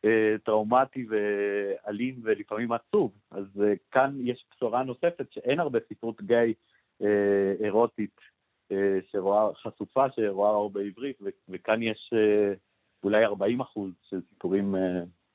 [0.06, 3.12] אה, טראומטי ואלים ולפעמים עצוב.
[3.32, 3.46] אז
[3.92, 6.54] כאן יש בשורה נוספת שאין הרבה ספרות גיי
[7.63, 8.22] אירוטית
[9.12, 12.13] שרואה, חשופה שרואה אור בעברית, וכאן יש
[13.04, 14.76] אולי 40 אחוז של סיפורים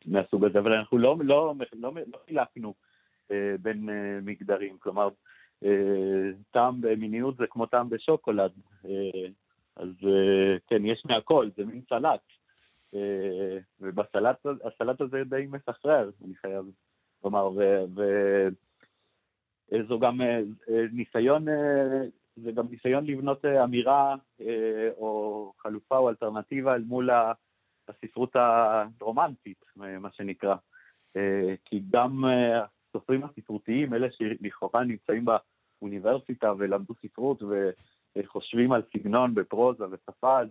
[0.07, 2.75] מהסוג הזה, אבל אנחנו לא, לא, לא, לא חילקנו
[3.33, 5.11] אה, בין אה, מגדרים, כלומר, אה,
[6.51, 8.53] טעם במיניות זה כמו טעם בשוקולד,
[8.85, 9.29] אה,
[9.77, 12.21] אז אה, כן, יש מהכל, זה מין סלט,
[12.95, 16.65] אה, ובסלט הזה די מסחרר, אני חייב
[17.25, 17.51] לומר,
[19.73, 22.05] וזו גם אה, אה, ניסיון, אה,
[22.37, 27.11] זה גם ניסיון לבנות אה, אמירה אה, או חלופה או אלטרנטיבה אל מול.
[27.89, 30.55] הספרות הרומנטית, מה שנקרא.
[31.17, 35.25] אה, כי גם אה, הסופרים הספרותיים, אלה שלכאורה נמצאים
[35.83, 37.43] באוניברסיטה ולמדו ספרות
[38.17, 40.49] וחושבים על סגנון בפרוזה ושפה, אז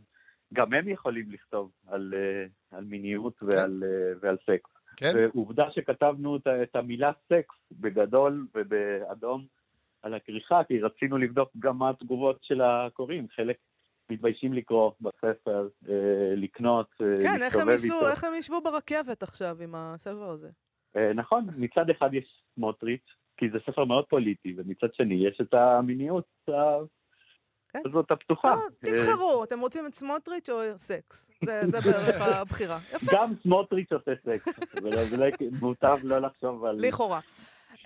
[0.54, 3.46] גם הם יכולים לכתוב על, אה, על מיניות כן.
[3.46, 3.84] ועל,
[4.22, 4.70] ועל סקס.
[4.98, 5.12] כן.
[5.16, 9.46] ועובדה שכתבנו את המילה סקס בגדול ובאדום
[10.02, 13.28] על הכריכה, כי רצינו לבדוק גם מה התגובות של הקוראים.
[13.36, 13.58] חלק
[14.10, 19.58] מתביישים לקרוא בספר, אה, לקנות, אה, כן, איך הם, ייסעו, איך הם ישבו ברכבת עכשיו
[19.64, 20.50] עם הספר הזה?
[20.96, 23.08] אה, נכון, מצד אחד יש סמוטריץ',
[23.42, 26.26] כי זה ספר מאוד פוליטי, ומצד שני יש את המיניות
[27.74, 27.82] כן.
[27.94, 28.54] זאת הפתוחה.
[28.54, 31.32] טוב, תבחרו, אתם רוצים את סמוטריץ' או סקס?
[31.46, 32.80] זה זה בערך הבחירה.
[32.94, 35.30] יפה, גם סמוטריץ' עושה סקס, אבל
[35.62, 36.76] מוטב לא לחשוב על...
[36.80, 37.20] לכאורה.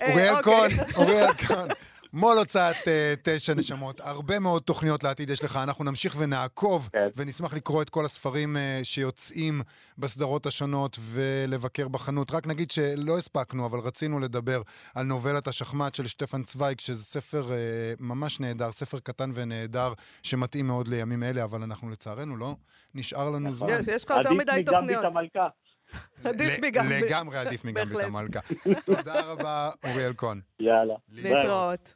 [0.02, 0.78] אה, אוריאל אוקיי.
[0.78, 1.68] קון, אוריאל קון.
[2.15, 7.08] מו"ל הוצאת אה, תשע נשמות, הרבה מאוד תוכניות לעתיד יש לך, אנחנו נמשיך ונעקוב, כן.
[7.15, 9.62] ונשמח לקרוא את כל הספרים אה, שיוצאים
[9.97, 12.32] בסדרות השונות ולבקר בחנות.
[12.32, 14.62] רק נגיד שלא הספקנו, אבל רצינו לדבר
[14.95, 17.58] על נובלת השחמט של שטפן צוויג, שזה ספר אה,
[17.99, 22.56] ממש נהדר, ספר קטן ונהדר, שמתאים מאוד לימים אלה, אבל אנחנו לצערנו לא
[22.93, 23.67] נשאר לנו זמן.
[23.88, 25.06] יש, לך יותר מדי תוכניות.
[26.24, 27.04] עדיף מגמביט.
[27.04, 28.06] לגמרי עדיף מגמביט בהחלט.
[28.06, 28.39] המלכה.
[28.86, 30.41] תודה רבה, אוריאל קון.
[30.60, 30.95] יאללה.
[31.13, 31.93] להתראות.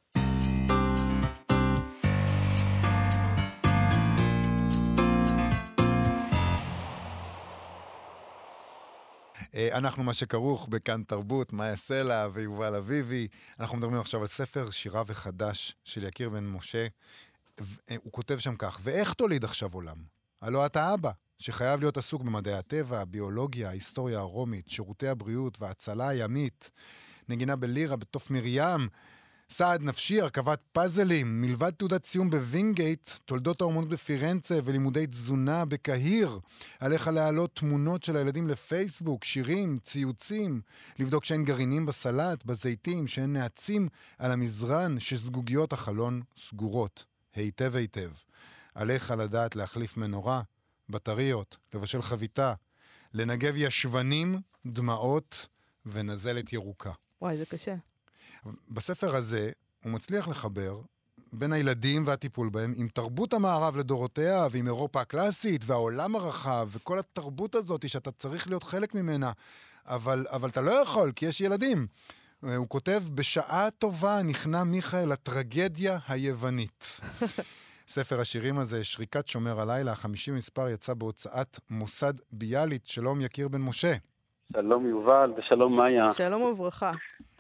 [9.56, 13.28] אה, אנחנו מה שכרוך בכאן תרבות, מאיה סלע ויובל אביבי.
[13.60, 16.88] אנחנו מדברים עכשיו על ספר שיריו החדש של יקיר בן משה.
[17.62, 19.98] ו- אה, הוא כותב שם כך, ואיך תוליד עכשיו עולם?
[20.42, 26.72] הלא אתה אבא, שחייב להיות עסוק במדעי הטבע, הביולוגיה, ההיסטוריה הרומית, שירותי הבריאות וההצלה הימית,
[27.30, 28.90] נגינה בלירה בתוף מרים,
[29.50, 36.40] סעד נפשי, הרכבת פאזלים, מלבד תעודת סיום בווינגייט, תולדות האומנות בפירנצה ולימודי תזונה בקהיר.
[36.80, 40.62] עליך להעלות תמונות של הילדים לפייסבוק, שירים, ציוצים,
[41.00, 47.06] לבדוק שאין גרעינים בסלט, בזיתים, שאין נעצים על המזרן, שזגוגיות החלון סגורות.
[47.36, 48.10] היטב היטב.
[48.76, 50.42] עליך לדעת להחליף מנורה,
[50.90, 52.54] בטריות, לבשל חביתה,
[53.14, 55.48] לנגב ישבנים, דמעות
[55.86, 56.92] ונזלת ירוקה.
[57.22, 57.76] וואי, זה קשה.
[58.70, 59.52] בספר הזה
[59.84, 60.82] הוא מצליח לחבר
[61.34, 67.56] בין הילדים והטיפול בהם עם תרבות המערב לדורותיה ועם אירופה הקלאסית והעולם הרחב וכל התרבות
[67.56, 69.32] הזאת שאתה צריך להיות חלק ממנה,
[69.86, 71.88] אבל, אבל אתה לא יכול כי יש ילדים.
[72.42, 77.00] הוא כותב, בשעה טובה נכנע מיכאל לטרגדיה היוונית.
[77.90, 82.82] ספר השירים הזה, שריקת שומר הלילה, החמישי מספר, יצא בהוצאת מוסד ביאליק.
[82.86, 83.94] שלום, יקיר בן משה.
[84.54, 86.04] שלום יובל ושלום מאיה.
[86.14, 86.92] שלום וברכה.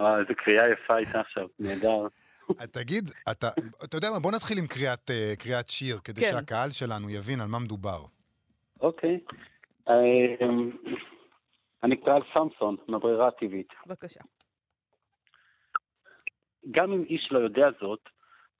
[0.01, 2.07] אה, איזה קריאה יפה הייתה עכשיו, נהדר.
[2.77, 3.47] תגיד, אתה,
[3.83, 6.31] אתה יודע מה, בוא נתחיל עם קריאת, אה, קריאת שיר, כדי כן.
[6.31, 7.99] שהקהל שלנו יבין על מה מדובר.
[8.81, 9.19] אוקיי.
[9.89, 9.93] אה,
[11.83, 13.73] אני אקרא על סמסון, מהברירה הטבעית.
[13.87, 14.21] בבקשה.
[16.71, 18.09] גם אם איש לא יודע זאת,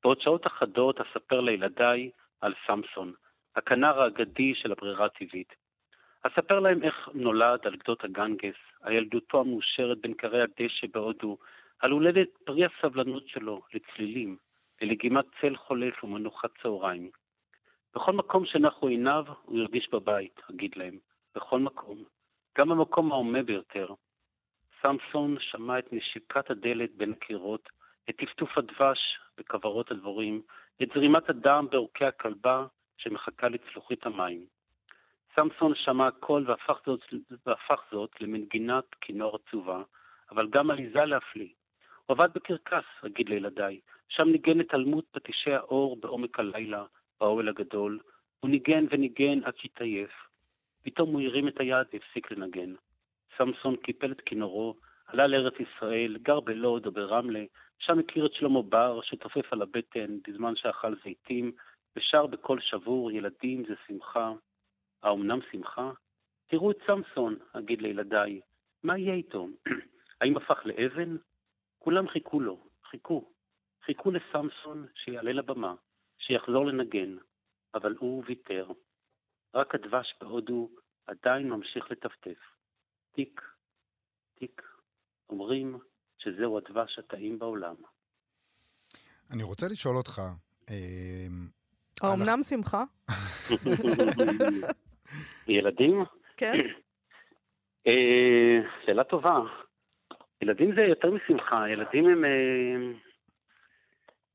[0.03, 3.13] בעוד שעות אחדות אספר לילדיי על סמסון,
[3.55, 5.53] הכנר האגדי של הברירה הטבעית.
[6.23, 11.38] אספר להם איך נולד על גדות הגנגס, על ילדותו המאושרת בין כרי הדשא בהודו,
[11.79, 14.38] על הולדת פרי הסבלנות שלו לצלילים,
[14.81, 17.09] ללגימת צל חולף ומנוחת צהריים.
[17.95, 20.97] בכל מקום שנחו עיניו, הוא הרגיש בבית, אגיד להם.
[21.35, 22.03] בכל מקום.
[22.57, 23.88] גם במקום ההומה ביותר.
[24.81, 27.69] סמסון שמע את נשיקת הדלת בין הקירות,
[28.09, 30.41] את טפטוף הדבש בכוורות הדבורים,
[30.83, 32.65] את זרימת הדם בעורקי הכלבה
[32.97, 34.45] שמחכה לצלוחית המים.
[35.35, 37.05] סמסון שמע הכל והפך זאת,
[37.45, 39.83] והפך זאת למנגינת כינור עצובה,
[40.31, 41.49] אבל גם עליזה להפליא.
[42.05, 46.85] הוא עבד בקרקס, אגיד לילדיי, שם ניגן את תלמוד פטישי האור בעומק הלילה,
[47.19, 47.99] באוהל הגדול.
[48.39, 50.12] הוא ניגן וניגן עד שהתעייף.
[50.81, 52.73] פתאום הוא הרים את היד והפסיק לנגן.
[53.38, 54.75] סמסון קיפל את כינורו,
[55.13, 57.43] עלה לארץ ישראל, גר בלוד או ברמלה,
[57.80, 61.52] שם הכיר את שלמה בר, שתופף על הבטן בזמן שאכל זיתים,
[61.95, 64.34] ושר בקול שבור, ילדים זה שמחה.
[65.04, 65.91] האומנם שמחה?
[66.48, 68.41] תראו את סמסון, אגיד לילדיי.
[68.84, 69.48] מה יהיה איתו?
[70.22, 71.17] האם הפך לאבן?
[71.80, 73.32] כולם חיכו לו, חיכו.
[73.86, 75.76] חיכו לסמסון שיעלה לבמה,
[76.17, 77.17] שיחזור לנגן,
[77.74, 78.67] אבל הוא ויתר.
[79.56, 80.69] רק הדבש בהודו
[81.08, 82.39] עדיין ממשיך לטפטף.
[83.12, 83.41] טיק,
[84.36, 84.68] טיק.
[85.30, 85.78] אומרים
[86.18, 87.76] שזהו הדבש הטעים בעולם.
[89.34, 90.22] אני רוצה לשאול אותך,
[90.70, 91.28] אה,
[92.02, 92.84] האומנם שמחה?
[95.48, 96.04] ילדים?
[96.38, 96.54] כן?
[97.88, 99.39] אה, שאלה טובה.
[100.42, 102.76] ילדים זה יותר משמחה, ילדים הם, אה,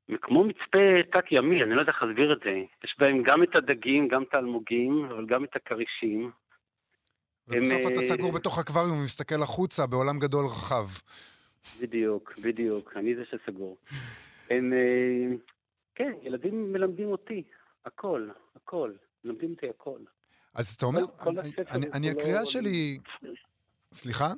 [0.08, 2.62] הם כמו מצפה תת-ימי, אני לא יודע איך להסביר את זה.
[2.84, 6.30] יש בהם גם את הדגים, גם את האלמוגים, אבל גם את הכרישים.
[7.48, 10.86] ובסוף הם, אתה אה, סגור בתוך אקווריום ומסתכל החוצה בעולם גדול רחב.
[11.80, 13.76] בדיוק, בדיוק, אני זה שסגור.
[14.50, 15.36] הם, אה,
[15.94, 17.42] כן, ילדים מלמדים אותי,
[17.86, 18.92] הכל, הכל,
[19.24, 19.98] מלמדים אותי הכל.
[20.54, 22.98] אז אתה אומר, כל אני- אני- אני, כולו- הקריאה שלי...
[23.92, 24.32] סליחה?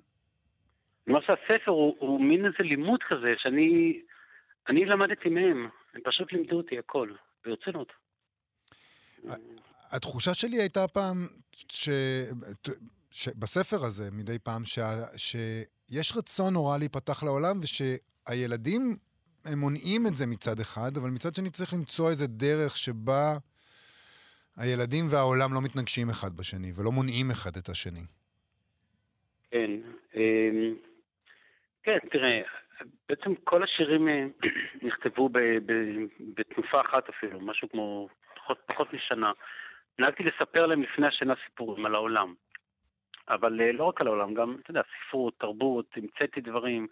[1.07, 4.01] מה שהספר הוא, הוא מין איזה לימוד כזה, שאני
[4.69, 7.11] אני למדתי מהם, הם פשוט לימדו אותי הכל,
[7.45, 7.93] ברצינות.
[9.91, 11.89] התחושה שלי הייתה פעם ש...
[13.17, 14.89] שבספר הזה, מדי פעם, שה...
[15.17, 18.97] שיש רצון נורא להיפתח לעולם, ושהילדים
[19.45, 23.27] הם מונעים את זה מצד אחד, אבל מצד שני צריך למצוא איזה דרך שבה
[24.57, 28.05] הילדים והעולם לא מתנגשים אחד בשני ולא מונעים אחד את השני.
[29.51, 29.71] כן.
[30.15, 30.75] אמ,
[31.83, 32.41] כן, תראה,
[33.09, 34.25] בעצם כל השירים אה,
[34.83, 35.29] נכתבו
[36.37, 39.33] בתנופה אחת אפילו, משהו כמו פחות, פחות משנה.
[39.99, 42.35] נהגתי לספר להם לפני השינה סיפורים על העולם.
[43.29, 46.87] אבל אה, לא רק על העולם, גם, אתה יודע, ספרות, תרבות, המצאתי דברים.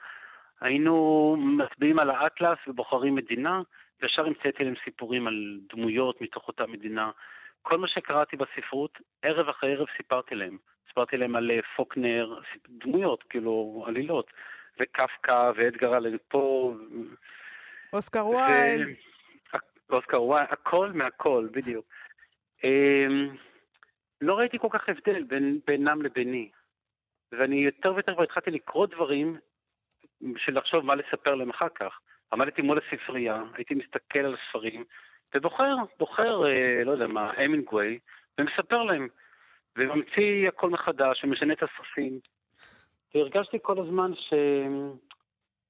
[0.61, 3.63] היינו מצביעים על האטלס ובוחרים מדינה,
[4.03, 7.11] וישר המצאתי להם סיפורים על דמויות מתוך אותה מדינה.
[7.63, 10.57] כל מה שקראתי בספרות, ערב אחרי ערב סיפרתי להם.
[10.89, 14.31] סיפרתי להם על אה, פוקנר, דמויות, כאילו, עלילות.
[14.81, 16.75] וקפקא ואדגר אלן פה.
[17.93, 18.95] אוסקר ויילד.
[19.91, 21.87] אוסקר ויילד, הכל מהכל, בדיוק.
[24.25, 26.51] לא ראיתי כל כך הבדל בין, בינם לביני.
[27.33, 29.37] ואני יותר ויותר כבר התחלתי לקרוא דברים
[30.35, 32.01] בשביל לחשוב מה לספר להם אחר כך.
[32.33, 34.85] עמדתי מול הספרייה, הייתי מסתכל על הספרים,
[35.35, 37.99] ובוחר, בוחר, אה, לא יודע מה, המינגווי,
[38.39, 39.09] ומספר להם.
[39.79, 42.19] וממציא הכל מחדש, ומשנה את הסופים.
[43.15, 44.35] והרגשתי כל הזמן ש...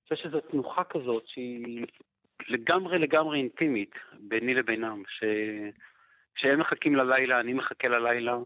[0.08, 1.86] שיש איזו תנוחה כזאת שהיא
[2.48, 5.24] לגמרי לגמרי אינטימית ביני לבינם, ש...
[6.34, 8.36] שהם מחכים ללילה, אני מחכה ללילה,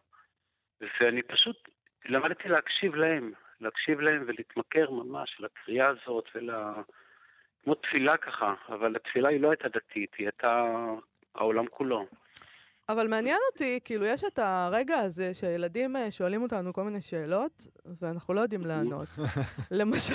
[1.01, 1.69] ואני פשוט
[2.05, 6.51] למדתי להקשיב להם, להקשיב להם ולהתמכר ממש לקריאה הזאת ול...
[7.65, 10.65] כמו תפילה ככה, אבל התפילה היא לא הייתה דתית, היא הייתה
[11.35, 12.07] העולם כולו.
[12.89, 17.67] אבל מעניין אותי, כאילו, יש את הרגע הזה שהילדים אה, שואלים אותנו כל מיני שאלות,
[18.03, 19.09] ואנחנו לא יודעים לענות.
[19.71, 20.15] למשל,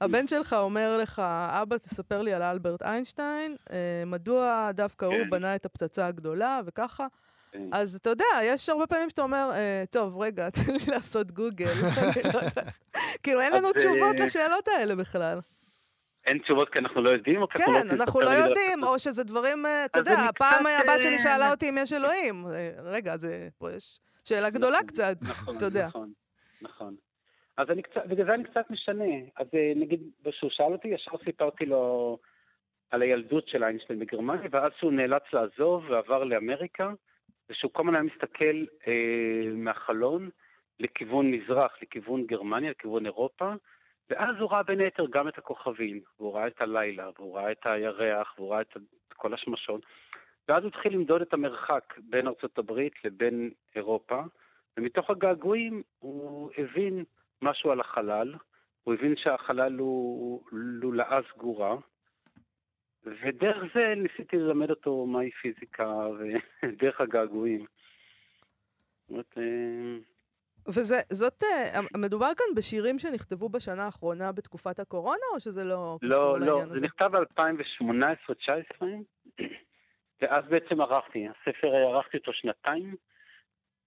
[0.00, 3.76] הבן שלך אומר לך, אבא, תספר לי על אלברט איינשטיין, אה,
[4.06, 5.30] מדוע דווקא הוא כן.
[5.30, 7.06] בנה את הפצצה הגדולה, וככה.
[7.52, 7.68] כן.
[7.72, 11.72] אז אתה יודע, יש הרבה פעמים שאתה אומר, אה, טוב, רגע, תן לי לעשות גוגל.
[12.34, 12.40] לא
[13.22, 15.40] כאילו, אין לנו תשובות לשאלות האלה בכלל.
[16.28, 18.98] אין תשובות כי אנחנו לא יודעים, או כי אנחנו לא כן, אנחנו לא יודעים, או
[18.98, 22.46] שזה דברים, אה, אתה יודע, פעם הבת שלי שאלה אה, אותי אם יש אלוהים.
[22.46, 25.86] אה, רגע, זה, פה יש שאלה גדולה נכון, קצת, נכון, אתה יודע.
[25.86, 26.12] נכון,
[26.62, 26.94] נכון.
[27.56, 29.14] אז אני קצת, בגלל זה אני קצת משנה.
[29.36, 32.18] אז נגיד, כשהוא שאל אותי, ישר סיפרתי לו
[32.90, 36.92] על הילדות של איינשטיין בגרמניה, ואז שהוא נאלץ לעזוב ועבר לאמריקה,
[37.50, 40.30] ושהוא כל הזמן היה מסתכל אה, מהחלון
[40.80, 43.52] לכיוון מזרח, לכיוון גרמניה, לכיוון אירופה,
[44.10, 47.66] ואז הוא ראה בין היתר גם את הכוכבים, והוא ראה את הלילה, והוא ראה את
[47.66, 48.76] הירח, והוא ראה את
[49.16, 49.86] כל השמשות.
[50.48, 54.22] ואז הוא התחיל למדוד את המרחק בין ארצות הברית לבין אירופה,
[54.76, 57.04] ומתוך הגעגועים הוא הבין
[57.42, 58.34] משהו על החלל,
[58.84, 61.76] הוא הבין שהחלל הוא לולאה סגורה,
[63.04, 67.60] ודרך זה ניסיתי ללמד אותו מהי פיזיקה, ודרך הגעגועים.
[67.60, 69.96] זאת אומרת, אה,
[70.68, 76.18] וזאת, אה, מדובר כאן בשירים שנכתבו בשנה האחרונה בתקופת הקורונה, או שזה לא קשור לא,
[76.18, 76.68] לא לעניין לא, הזה?
[76.68, 78.84] לא, לא, זה נכתב ב-2018-2019,
[80.22, 81.26] ואז בעצם ערכתי.
[81.28, 82.96] הספר, ערכתי אותו שנתיים,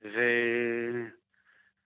[0.03, 0.19] ו...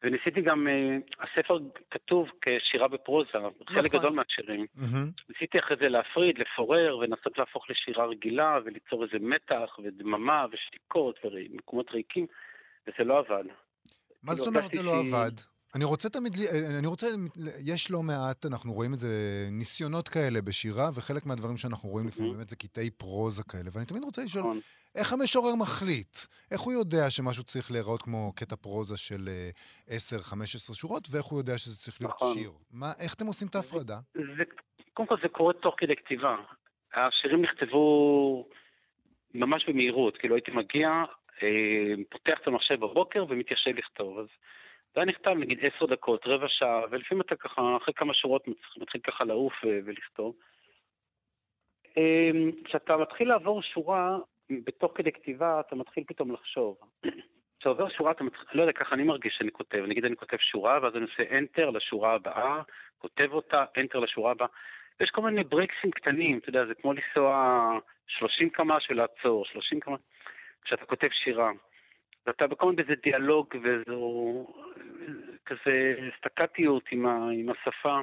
[0.04, 1.58] וניסיתי גם, uh, הספר
[1.92, 3.52] כתוב כשירה בפרוזה, נכון.
[3.66, 4.66] חלק גדול מהשירים.
[4.78, 5.24] Mm-hmm.
[5.30, 11.92] ניסיתי אחרי זה להפריד, לפורר, ולנסות להפוך לשירה רגילה, וליצור איזה מתח, ודממה, ושתיקות, ומקומות
[11.92, 12.28] ריקים,
[12.88, 13.44] וזה לא עבד.
[14.26, 15.32] מה זאת אומרת זה לא עבד?
[15.76, 17.08] אני רוצה תמיד, אה, אני רוצה,
[17.66, 19.08] יש לא מעט, אנחנו רואים את זה,
[19.52, 24.04] ניסיונות כאלה בשירה, וחלק מהדברים שאנחנו רואים לפעמים באמת זה קטעי פרוזה כאלה, ואני תמיד
[24.04, 24.60] רוצה לשאול, נכון.
[24.96, 26.18] איך המשורר מחליט?
[26.52, 29.30] איך הוא יודע שמשהו צריך להיראות כמו קטע פרוזה של
[29.88, 32.34] 10-15 אה, שורות, ואיך הוא יודע שזה צריך להיות נכון.
[32.34, 32.52] שיר?
[32.72, 33.98] מה, איך אתם עושים את ההפרדה?
[34.94, 36.36] קודם כל זה קורה תוך כדי כתיבה.
[36.94, 37.86] השירים נכתבו
[39.34, 40.90] ממש במהירות, כאילו הייתי מגיע,
[42.10, 44.20] פותח את המחשב בבוקר ומתיישב לכתוב.
[44.20, 44.28] אז
[44.96, 49.02] זה היה נכתב נגיד עשר דקות, רבע שעה, ולפעמים אתה ככה, אחרי כמה שורות מתחיל
[49.02, 50.36] ככה לעוף אה, ולכתוב.
[51.98, 52.32] אה,
[52.64, 54.18] כשאתה מתחיל לעבור שורה,
[54.50, 56.78] בתוך כדי כתיבה אתה מתחיל פתאום לחשוב.
[57.60, 59.84] כשאתה עובר שורה, אתה מתחיל, לא יודע, ככה אני מרגיש שאני כותב.
[59.88, 62.62] נגיד אני כותב שורה, ואז אני עושה Enter לשורה הבאה,
[62.98, 64.48] כותב אותה, Enter לשורה הבאה.
[65.00, 70.00] יש כל מיני ברקסים קטנים, אתה יודע, זה כמו לנסוע 30 קמ"ש ולעצור, 30 קמ"ש.
[70.66, 71.52] כשאתה כותב שירה,
[72.26, 74.48] ואתה בכל מיני באיזה דיאלוג ואיזו
[75.46, 78.00] כזה סטקטיות עם, ה, עם השפה.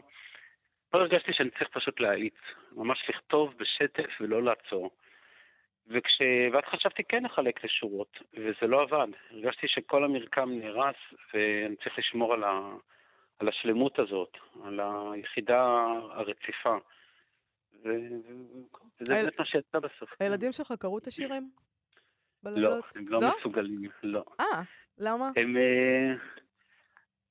[0.95, 2.35] לא הרגשתי שאני צריך פשוט להאיץ,
[2.73, 4.91] ממש לכתוב בשטף ולא לעצור.
[5.87, 6.19] וכש...
[6.53, 9.09] ואז חשבתי כן לחלק לשורות, וזה לא עבד.
[9.31, 10.97] הרגשתי שכל המרקם נהרס,
[11.35, 12.71] ואני צריך לשמור על, ה...
[13.39, 14.81] על השלמות הזאת, על
[15.13, 15.63] היחידה
[16.11, 16.77] הרציפה.
[17.85, 17.89] ו...
[19.01, 20.11] וזה באמת מה שיצא בסוף.
[20.21, 21.51] הילדים שלך קראו את השירים?
[22.43, 22.85] בלילות?
[22.97, 24.25] לא, הם לא, לא מסוגלים, לא.
[24.41, 24.63] אה,
[24.99, 25.31] למה?
[25.37, 25.57] הם...
[25.57, 26.15] אה,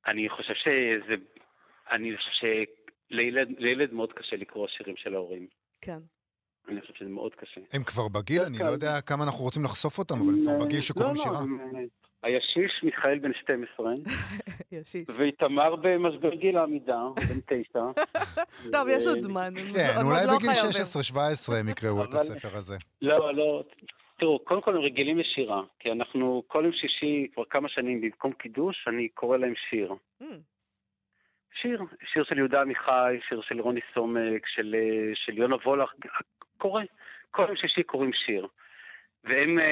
[0.08, 1.16] אני חושב שזה...
[1.92, 2.30] אני חושב
[3.10, 5.48] שלילד מאוד קשה לקרוא שירים של ההורים.
[5.82, 6.00] כן.
[6.70, 7.62] אני חושב שזה מאוד קשה.
[7.74, 8.72] הם כבר בגיל, אני לא כן.
[8.72, 11.34] יודע כמה אנחנו רוצים לחשוף אותם, אבל הם כבר בגיל שקוראים לא, שירה.
[11.34, 11.82] לא, הם, אה,
[12.24, 13.94] הישיש מיכאל בן 12,
[14.72, 15.08] ישיש.
[15.18, 17.80] ואיתמר במשבר גיל העמידה, בן 9.
[18.74, 19.54] טוב, יש עוד זמן.
[19.74, 20.82] כן, אולי לא בגיל חייבים.
[21.52, 22.78] 16-17 הם יקראו את הספר הזה.
[23.02, 23.64] לא, לא.
[24.22, 28.34] תראו, קודם כל הם רגילים לשירה, כי אנחנו כל יום שישי, כבר כמה שנים, במקום
[28.34, 29.94] קידוש, אני קורא להם שיר.
[30.22, 30.26] Mm,
[31.62, 35.94] שיר, שיר של יהודה עמיחי, שיר של רוני סומק, של, אה, של יונה וולך,
[36.58, 36.84] קורא.
[37.32, 38.48] כל יום שישי קוראים שיר.
[39.24, 39.66] והם אה,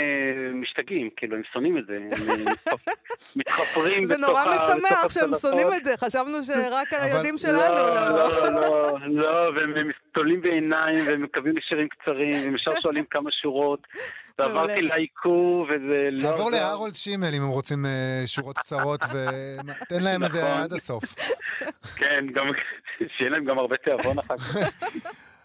[0.54, 2.94] משתגעים, כאילו, הם שונאים את זה, הם אה, מתחפ-
[3.36, 4.46] מתחפרים זה בתוך נורא ה-
[4.76, 5.42] משמח בתוך שהם הצלחות.
[5.42, 8.10] שונאים את זה, חשבנו שרק הילדים שלנו לא, לא.
[8.10, 13.30] לא, לא, לא, והם הם תולים בעיניים, והם מקבלים לשירים קצרים, והם ישר שואלים כמה
[13.42, 13.80] שורות.
[14.40, 14.82] ועברתי.
[14.82, 16.22] לעיכוב, וזה לא...
[16.30, 20.62] תעבור זה- להרולד שימל אם הם רוצים אה, שורות קצרות, ותן להם את זה נכון.
[20.62, 21.04] עד הסוף.
[21.96, 22.26] כן,
[23.18, 24.56] שיהיה להם גם הרבה תיאבון אחר כך.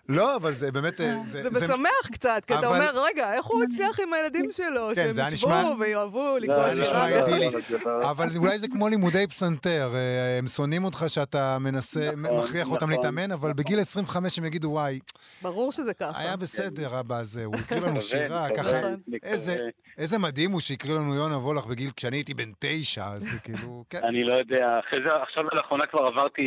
[0.08, 1.00] לא, אבל זה באמת...
[1.00, 4.88] אה, זה משמח קצת, כי אתה אבל- אומר, רגע, איך הוא הצליח עם הילדים שלו,
[4.88, 7.10] כן, שהם זה ישבו נשמע- ויאהבו לקרוא זה שירה.
[7.10, 7.16] לא.
[7.16, 12.10] לא, זה לא- אבל אולי זה כמו לימודי פסנתר, אה, הם שונאים אותך שאתה מנסה,
[12.16, 13.02] נכון, מכריח אותם נכון.
[13.02, 14.98] להתאמן, אבל בגיל 25 הם יגידו, וואי,
[15.42, 16.20] ברור שזה ככה.
[16.20, 19.00] היה בסדר אבא הזה, הוא הקריא לנו שירה, ככה, נכון.
[19.22, 19.56] איזה-
[19.98, 23.84] איזה מדהים הוא שהקריא לנו יונה וולך בגיל, כשאני הייתי בן תשע, אז זה כאילו,
[23.90, 24.00] כן.
[24.04, 26.42] אני לא יודע, אחרי זה, עכשיו לאחרונה כבר עברתי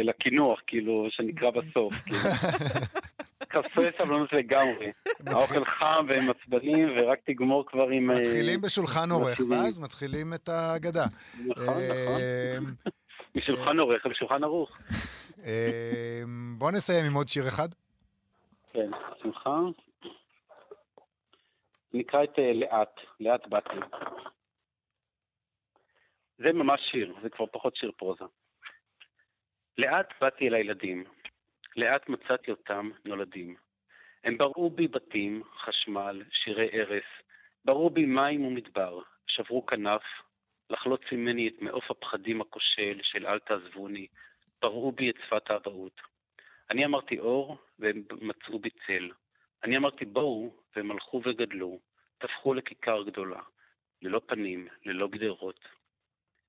[0.00, 1.94] אל הקינוח, כאילו, שנקרא בסוף.
[3.50, 3.64] כאילו.
[3.68, 4.92] חסרי סבלנות לגמרי.
[5.26, 8.10] האוכל חם והם עצבנים, ורק תגמור כבר עם...
[8.10, 9.38] אה, מתחילים בשולחן עורך.
[9.50, 11.04] ואז מתחילים את האגדה.
[11.46, 12.20] נכון, נכון.
[12.58, 12.74] אמ,
[13.34, 14.70] משולחן עורך לשולחן ערוך.
[15.44, 17.68] אמ, בוא נסיים עם עוד שיר אחד.
[18.72, 18.90] כן,
[19.22, 19.58] שמחה.
[21.94, 23.76] נקרא את אה, לאט, לאט באתי.
[26.38, 28.24] זה ממש שיר, זה כבר פחות שיר פרוזה.
[29.78, 31.04] לאט באתי אל הילדים,
[31.76, 33.56] לאט מצאתי אותם נולדים.
[34.24, 37.04] הם בראו בי בתים, חשמל, שירי ערש,
[37.64, 40.02] בראו בי מים ומדבר, שברו כנף,
[40.70, 44.06] לחלוץ ממני את מעוף הפחדים הכושל של אל תעזבוני,
[44.62, 46.00] בראו בי את שפת האבהות.
[46.70, 49.10] אני אמרתי אור, והם מצאו בי צל.
[49.64, 51.78] אני אמרתי בואו, והם הלכו וגדלו,
[52.18, 53.40] טפחו לכיכר גדולה,
[54.02, 55.60] ללא פנים, ללא גדרות.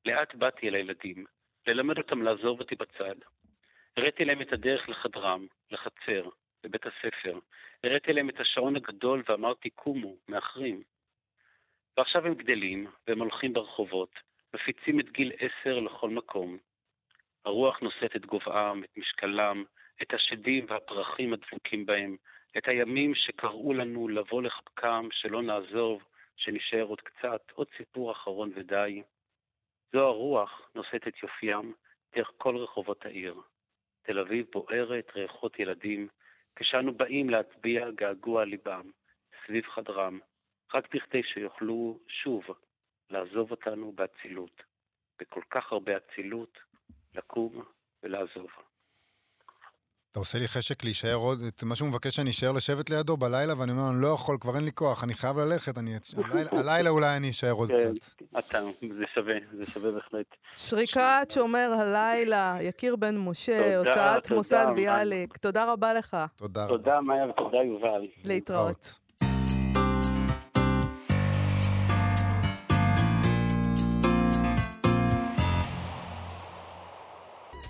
[0.06, 1.26] לאט באתי אל הילדים,
[1.68, 3.16] ללמד אותם לעזוב אותי בצד.
[3.98, 6.30] הראיתי להם את הדרך לחדרם, לחצר,
[6.64, 7.40] לבית הספר.
[7.84, 10.84] הראיתי להם את השעון הגדול ואמרתי, קומו, מאחרים.
[11.98, 14.10] ועכשיו הם גדלים, והם הולכים ברחובות,
[14.54, 16.58] מפיצים את גיל עשר לכל מקום.
[17.46, 19.64] הרוח נושאת את גובהם, את משקלם,
[20.02, 22.16] את השדים והפרחים הדבוקים בהם,
[22.58, 26.04] את הימים שקראו לנו לבוא לחבקם, שלא נעזוב,
[26.36, 29.04] שנשאר עוד קצת, עוד סיפור אחרון ודי.
[29.94, 31.74] זו הרוח נושאת את יופיים
[32.16, 33.36] דרך כל רחובות העיר.
[34.06, 36.08] תל אביב בוערת, ריחות ילדים,
[36.56, 38.90] כשאנו באים להטביע געגוע ליבם,
[39.46, 40.20] סביב חדרם,
[40.74, 42.44] רק בכדי שיוכלו שוב
[43.10, 44.64] לעזוב אותנו באצילות,
[45.20, 46.58] בכל כך הרבה אצילות,
[47.16, 47.64] לקום
[48.04, 48.50] ולעזוב.
[50.16, 53.54] אתה עושה לי חשק להישאר עוד, את מה שהוא מבקש שאני אשאר לשבת לידו בלילה,
[53.60, 55.96] ואני אומר, אני לא יכול, כבר אין לי כוח, אני חייב ללכת, אני...
[56.18, 58.22] הלילה- הלילה אולי אני אשאר עוד כן, קצת.
[58.40, 60.26] אתה, זה שווה, זה שווה בהחלט.
[60.56, 64.68] שריקת שומר הלילה, יקיר בן משה, תודה, הוצאת תודה, מוסד.
[64.76, 65.38] ביאליק.
[65.38, 66.18] תודה רבה לך.
[66.36, 66.78] תודה רבה.
[66.78, 68.08] תודה, מאיה, ותודה, יובל.
[68.24, 69.00] להתראות.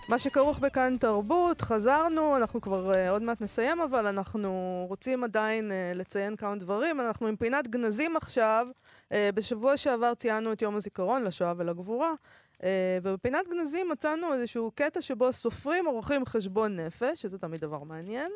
[0.10, 5.72] מה שכרוך בכאן תרבות, חזרנו, אנחנו כבר uh, עוד מעט נסיים, אבל אנחנו רוצים עדיין
[5.72, 7.02] uh, לציין כמה דברים.
[7.02, 8.68] אנחנו עם פינת גנזים עכשיו.
[9.10, 12.14] Uh, בשבוע שעבר ציינו את יום הזיכרון לשואה ולגבורה,
[12.58, 12.62] uh,
[13.04, 18.32] ובפינת גנזים מצאנו איזשהו קטע שבו סופרים עורכים חשבון נפש, שזה תמיד דבר מעניין.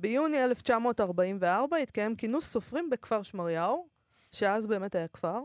[0.00, 3.86] ביוני 1944 התקיים כינוס סופרים בכפר שמריהו,
[4.32, 5.40] שאז באמת היה כפר.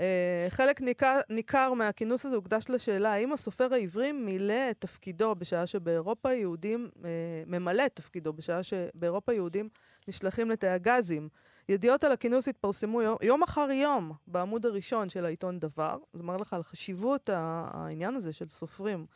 [0.00, 0.02] Uh,
[0.50, 6.32] חלק ניכר, ניכר מהכינוס הזה הוקדש לשאלה האם הסופר העברי מילא את תפקידו בשעה שבאירופה
[6.32, 7.06] יהודים, uh,
[7.46, 9.68] ממלא את תפקידו בשעה שבאירופה יהודים
[10.08, 11.28] נשלחים לתאי הגזים.
[11.68, 15.98] ידיעות על הכינוס התפרסמו יום, יום אחר יום בעמוד הראשון של העיתון דבר.
[16.12, 19.06] זה מראה לך על חשיבות העניין הזה של סופרים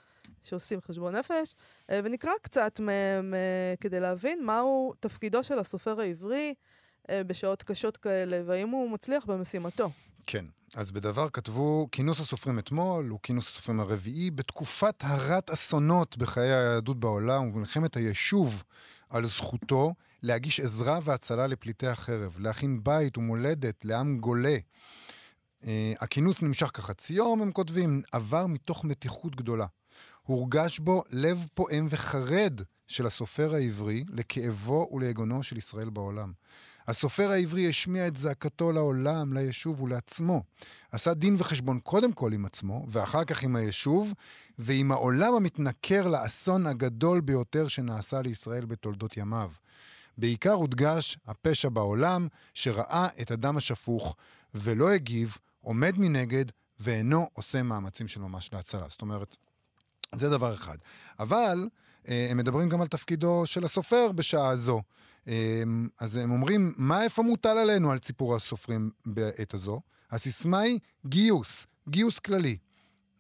[0.43, 3.35] שעושים חשבון נפש, uh, ונקרא קצת מהם
[3.81, 6.55] כדי להבין מהו תפקידו של הסופר העברי
[7.11, 9.91] בשעות קשות כאלה, והאם הוא מצליח במשימתו.
[10.27, 10.45] כן.
[10.77, 17.01] אז בדבר כתבו, כינוס הסופרים אתמול הוא כינוס הסופרים הרביעי בתקופת הרת אסונות בחיי היהדות
[17.01, 18.63] בעולם ובמלחמת היישוב
[19.09, 24.57] על זכותו להגיש עזרה והצלה לפליטי החרב, להכין בית ומולדת לעם גולה.
[25.63, 25.67] Uh,
[26.01, 29.67] הכינוס נמשך כחצי יום, הם כותבים, עבר מתוך מתיחות גדולה.
[30.23, 36.33] הורגש בו לב פועם וחרד של הסופר העברי לכאבו וליגונו של ישראל בעולם.
[36.87, 40.43] הסופר העברי השמיע את זעקתו לעולם, ליישוב ולעצמו.
[40.93, 44.13] עשה דין וחשבון קודם כל עם עצמו, ואחר כך עם היישוב,
[44.59, 49.51] ועם העולם המתנכר לאסון הגדול ביותר שנעשה לישראל בתולדות ימיו.
[50.19, 54.17] בעיקר הודגש הפשע בעולם, שראה את הדם השפוך
[54.55, 56.45] ולא הגיב, עומד מנגד
[56.81, 58.87] ואינו עושה מאמצים של ממש להצלה.
[58.89, 59.37] זאת אומרת,
[60.15, 60.77] זה דבר אחד.
[61.19, 61.69] אבל
[62.09, 64.83] אה, הם מדברים גם על תפקידו של הסופר בשעה זו.
[65.29, 65.63] אה,
[66.01, 69.81] אז הם אומרים, מה איפה מוטל עלינו על ציפור הסופרים בעת הזו?
[70.11, 72.57] הסיסמה היא גיוס, גיוס כללי.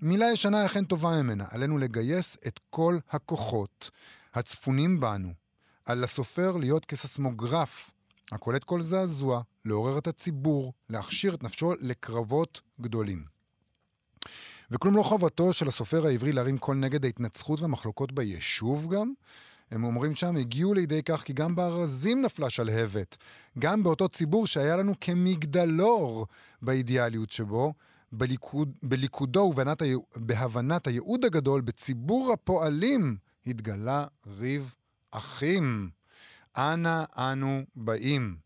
[0.00, 3.90] מילה ישנה אכן טובה ממנה, עלינו לגייס את כל הכוחות
[4.34, 5.32] הצפונים בנו.
[5.84, 7.90] על הסופר להיות כססמוגרף
[8.32, 13.24] הקולט כל זעזוע, לעורר את הציבור, להכשיר את נפשו לקרבות גדולים.
[14.70, 19.12] וכלום לא חובתו של הסופר העברי להרים קול נגד ההתנצחות והמחלוקות ביישוב גם.
[19.70, 23.16] הם אומרים שם, הגיעו לידי כך כי גם בארזים נפלה שלהבת.
[23.58, 26.26] גם באותו ציבור שהיה לנו כמגדלור
[26.62, 27.74] באידיאליות שבו,
[28.12, 29.82] בליכוד, בליכודו ובהבנת
[30.16, 34.04] בהבנת הייעוד הגדול, בציבור הפועלים, התגלה
[34.38, 34.74] ריב
[35.10, 35.90] אחים.
[36.56, 38.36] אנה אנו באים.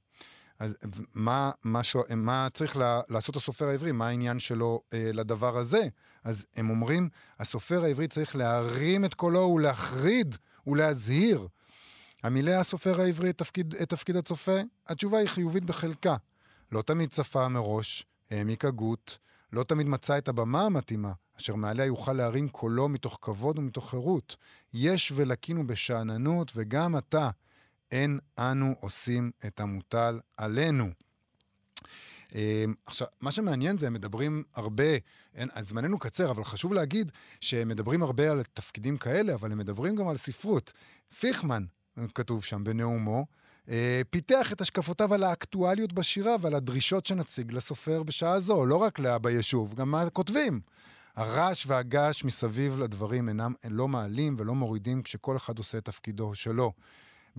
[0.58, 0.76] אז
[1.14, 3.92] מה, מה, שו, מה צריך לה, לעשות הסופר העברי?
[3.92, 5.88] מה העניין שלו אה, לדבר הזה?
[6.24, 7.08] אז הם אומרים,
[7.38, 10.36] הסופר העברי צריך להרים את קולו ולהחריד
[10.68, 11.48] ולהזהיר.
[12.22, 14.60] המילא הסופר העברי את תפקיד, את תפקיד הצופה?
[14.86, 16.16] התשובה היא חיובית בחלקה.
[16.72, 19.18] לא תמיד צפה מראש, העמיק הגות,
[19.52, 24.36] לא תמיד מצא את הבמה המתאימה, אשר מעליה יוכל להרים קולו מתוך כבוד ומתוך חירות.
[24.74, 27.30] יש ולקינו בשאננות, וגם אתה,
[27.92, 30.90] אין אנו עושים את המוטל עלינו.
[32.34, 34.84] אמ, עכשיו, מה שמעניין זה, הם מדברים הרבה,
[35.34, 39.96] אין, זמננו קצר, אבל חשוב להגיד שהם מדברים הרבה על תפקידים כאלה, אבל הם מדברים
[39.96, 40.72] גם על ספרות.
[41.18, 41.64] פיכמן,
[42.14, 43.26] כתוב שם בנאומו,
[43.68, 48.98] אה, פיתח את השקפותיו על האקטואליות בשירה ועל הדרישות שנציג לסופר בשעה זו, לא רק
[48.98, 50.60] לאבא יישוב, גם מה כותבים.
[51.16, 56.72] הרעש והגעש מסביב לדברים אינם לא מעלים ולא מורידים כשכל אחד עושה את תפקידו שלו.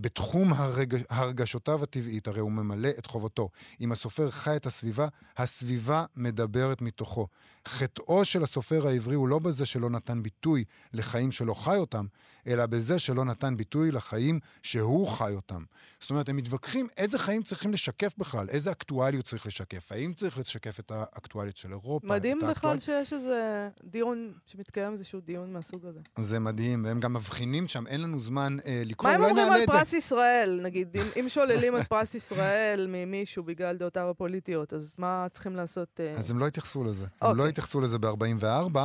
[0.02, 0.95] בתחום הרג...
[1.10, 3.50] הרגשותיו הטבעית, הרי הוא ממלא את חובתו.
[3.82, 7.28] אם הסופר חי את הסביבה, הסביבה מדברת מתוכו.
[7.68, 12.06] חטאו של הסופר העברי הוא לא בזה שלא נתן ביטוי לחיים שלא חי אותם,
[12.50, 15.64] אלא בזה שלא נתן ביטוי לחיים שהוא חי אותם.
[16.00, 19.91] זאת אומרת, הם מתווכחים איזה חיים צריכים לשקף בכלל, איזה אקטואליות צריך לשקף.
[19.91, 22.08] האם צריך לשקף את האקטואליות של אירופה?
[22.08, 22.80] מדהים בכלל האקטואל...
[22.80, 26.00] שיש איזה דיון, שמתקיים איזשהו דיון מהסוג הזה.
[26.20, 29.41] זה מדהים, והם גם מבחינים שם, אין לנו זמן אה, לקרוא, אולי נעלה את זה.
[29.41, 30.60] מה הם אומרים על פרס ישראל?
[30.64, 36.00] נגיד, אם, אם שוללים את פרס ישראל ממישהו בגלל דעותיו הפוליטיות, אז מה צריכים לעשות?
[36.00, 36.10] אה...
[36.10, 37.06] אז הם לא התייחסו לזה.
[37.06, 37.30] אוקיי.
[37.30, 38.78] הם לא התייחסו לזה ב-44,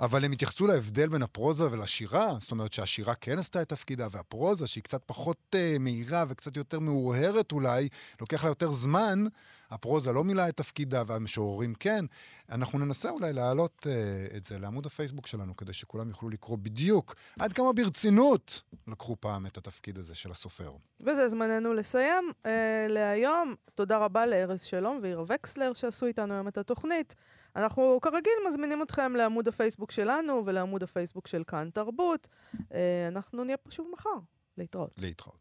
[0.00, 4.66] אבל הם התייחסו להבדל בין הפרוזה ולשירה, זאת אומרת שהשירה כן עשתה את תפקידה, והפרוזה,
[4.66, 7.88] שהיא קצת פחות uh, מהירה וקצת יותר מאוהרת אולי,
[8.20, 9.24] לוקח לה יותר זמן,
[9.70, 12.04] הפרוזה לא מילאה את תפקידה והמשוררים כן.
[12.50, 17.14] אנחנו ננסה אולי להעלות uh, את זה לעמוד הפייסבוק שלנו, כדי שכולם יוכלו לקרוא בדיוק
[17.38, 20.72] עד כמה ברצינות לקחו פעם את התפקיד הזה של הסופר.
[21.00, 22.46] וזה זמננו לסיים uh,
[22.88, 23.54] להיום.
[23.74, 27.14] תודה רבה לארז שלום ועירה וקסלר שעשו איתנו היום את התוכנית.
[27.56, 32.28] אנחנו כרגיל מזמינים אתכם לעמוד הפייסבוק שלנו ולעמוד הפייסבוק של כאן תרבות.
[33.08, 34.10] אנחנו נהיה פה שוב מחר.
[34.58, 34.90] להתראות.
[34.98, 35.38] להתראות.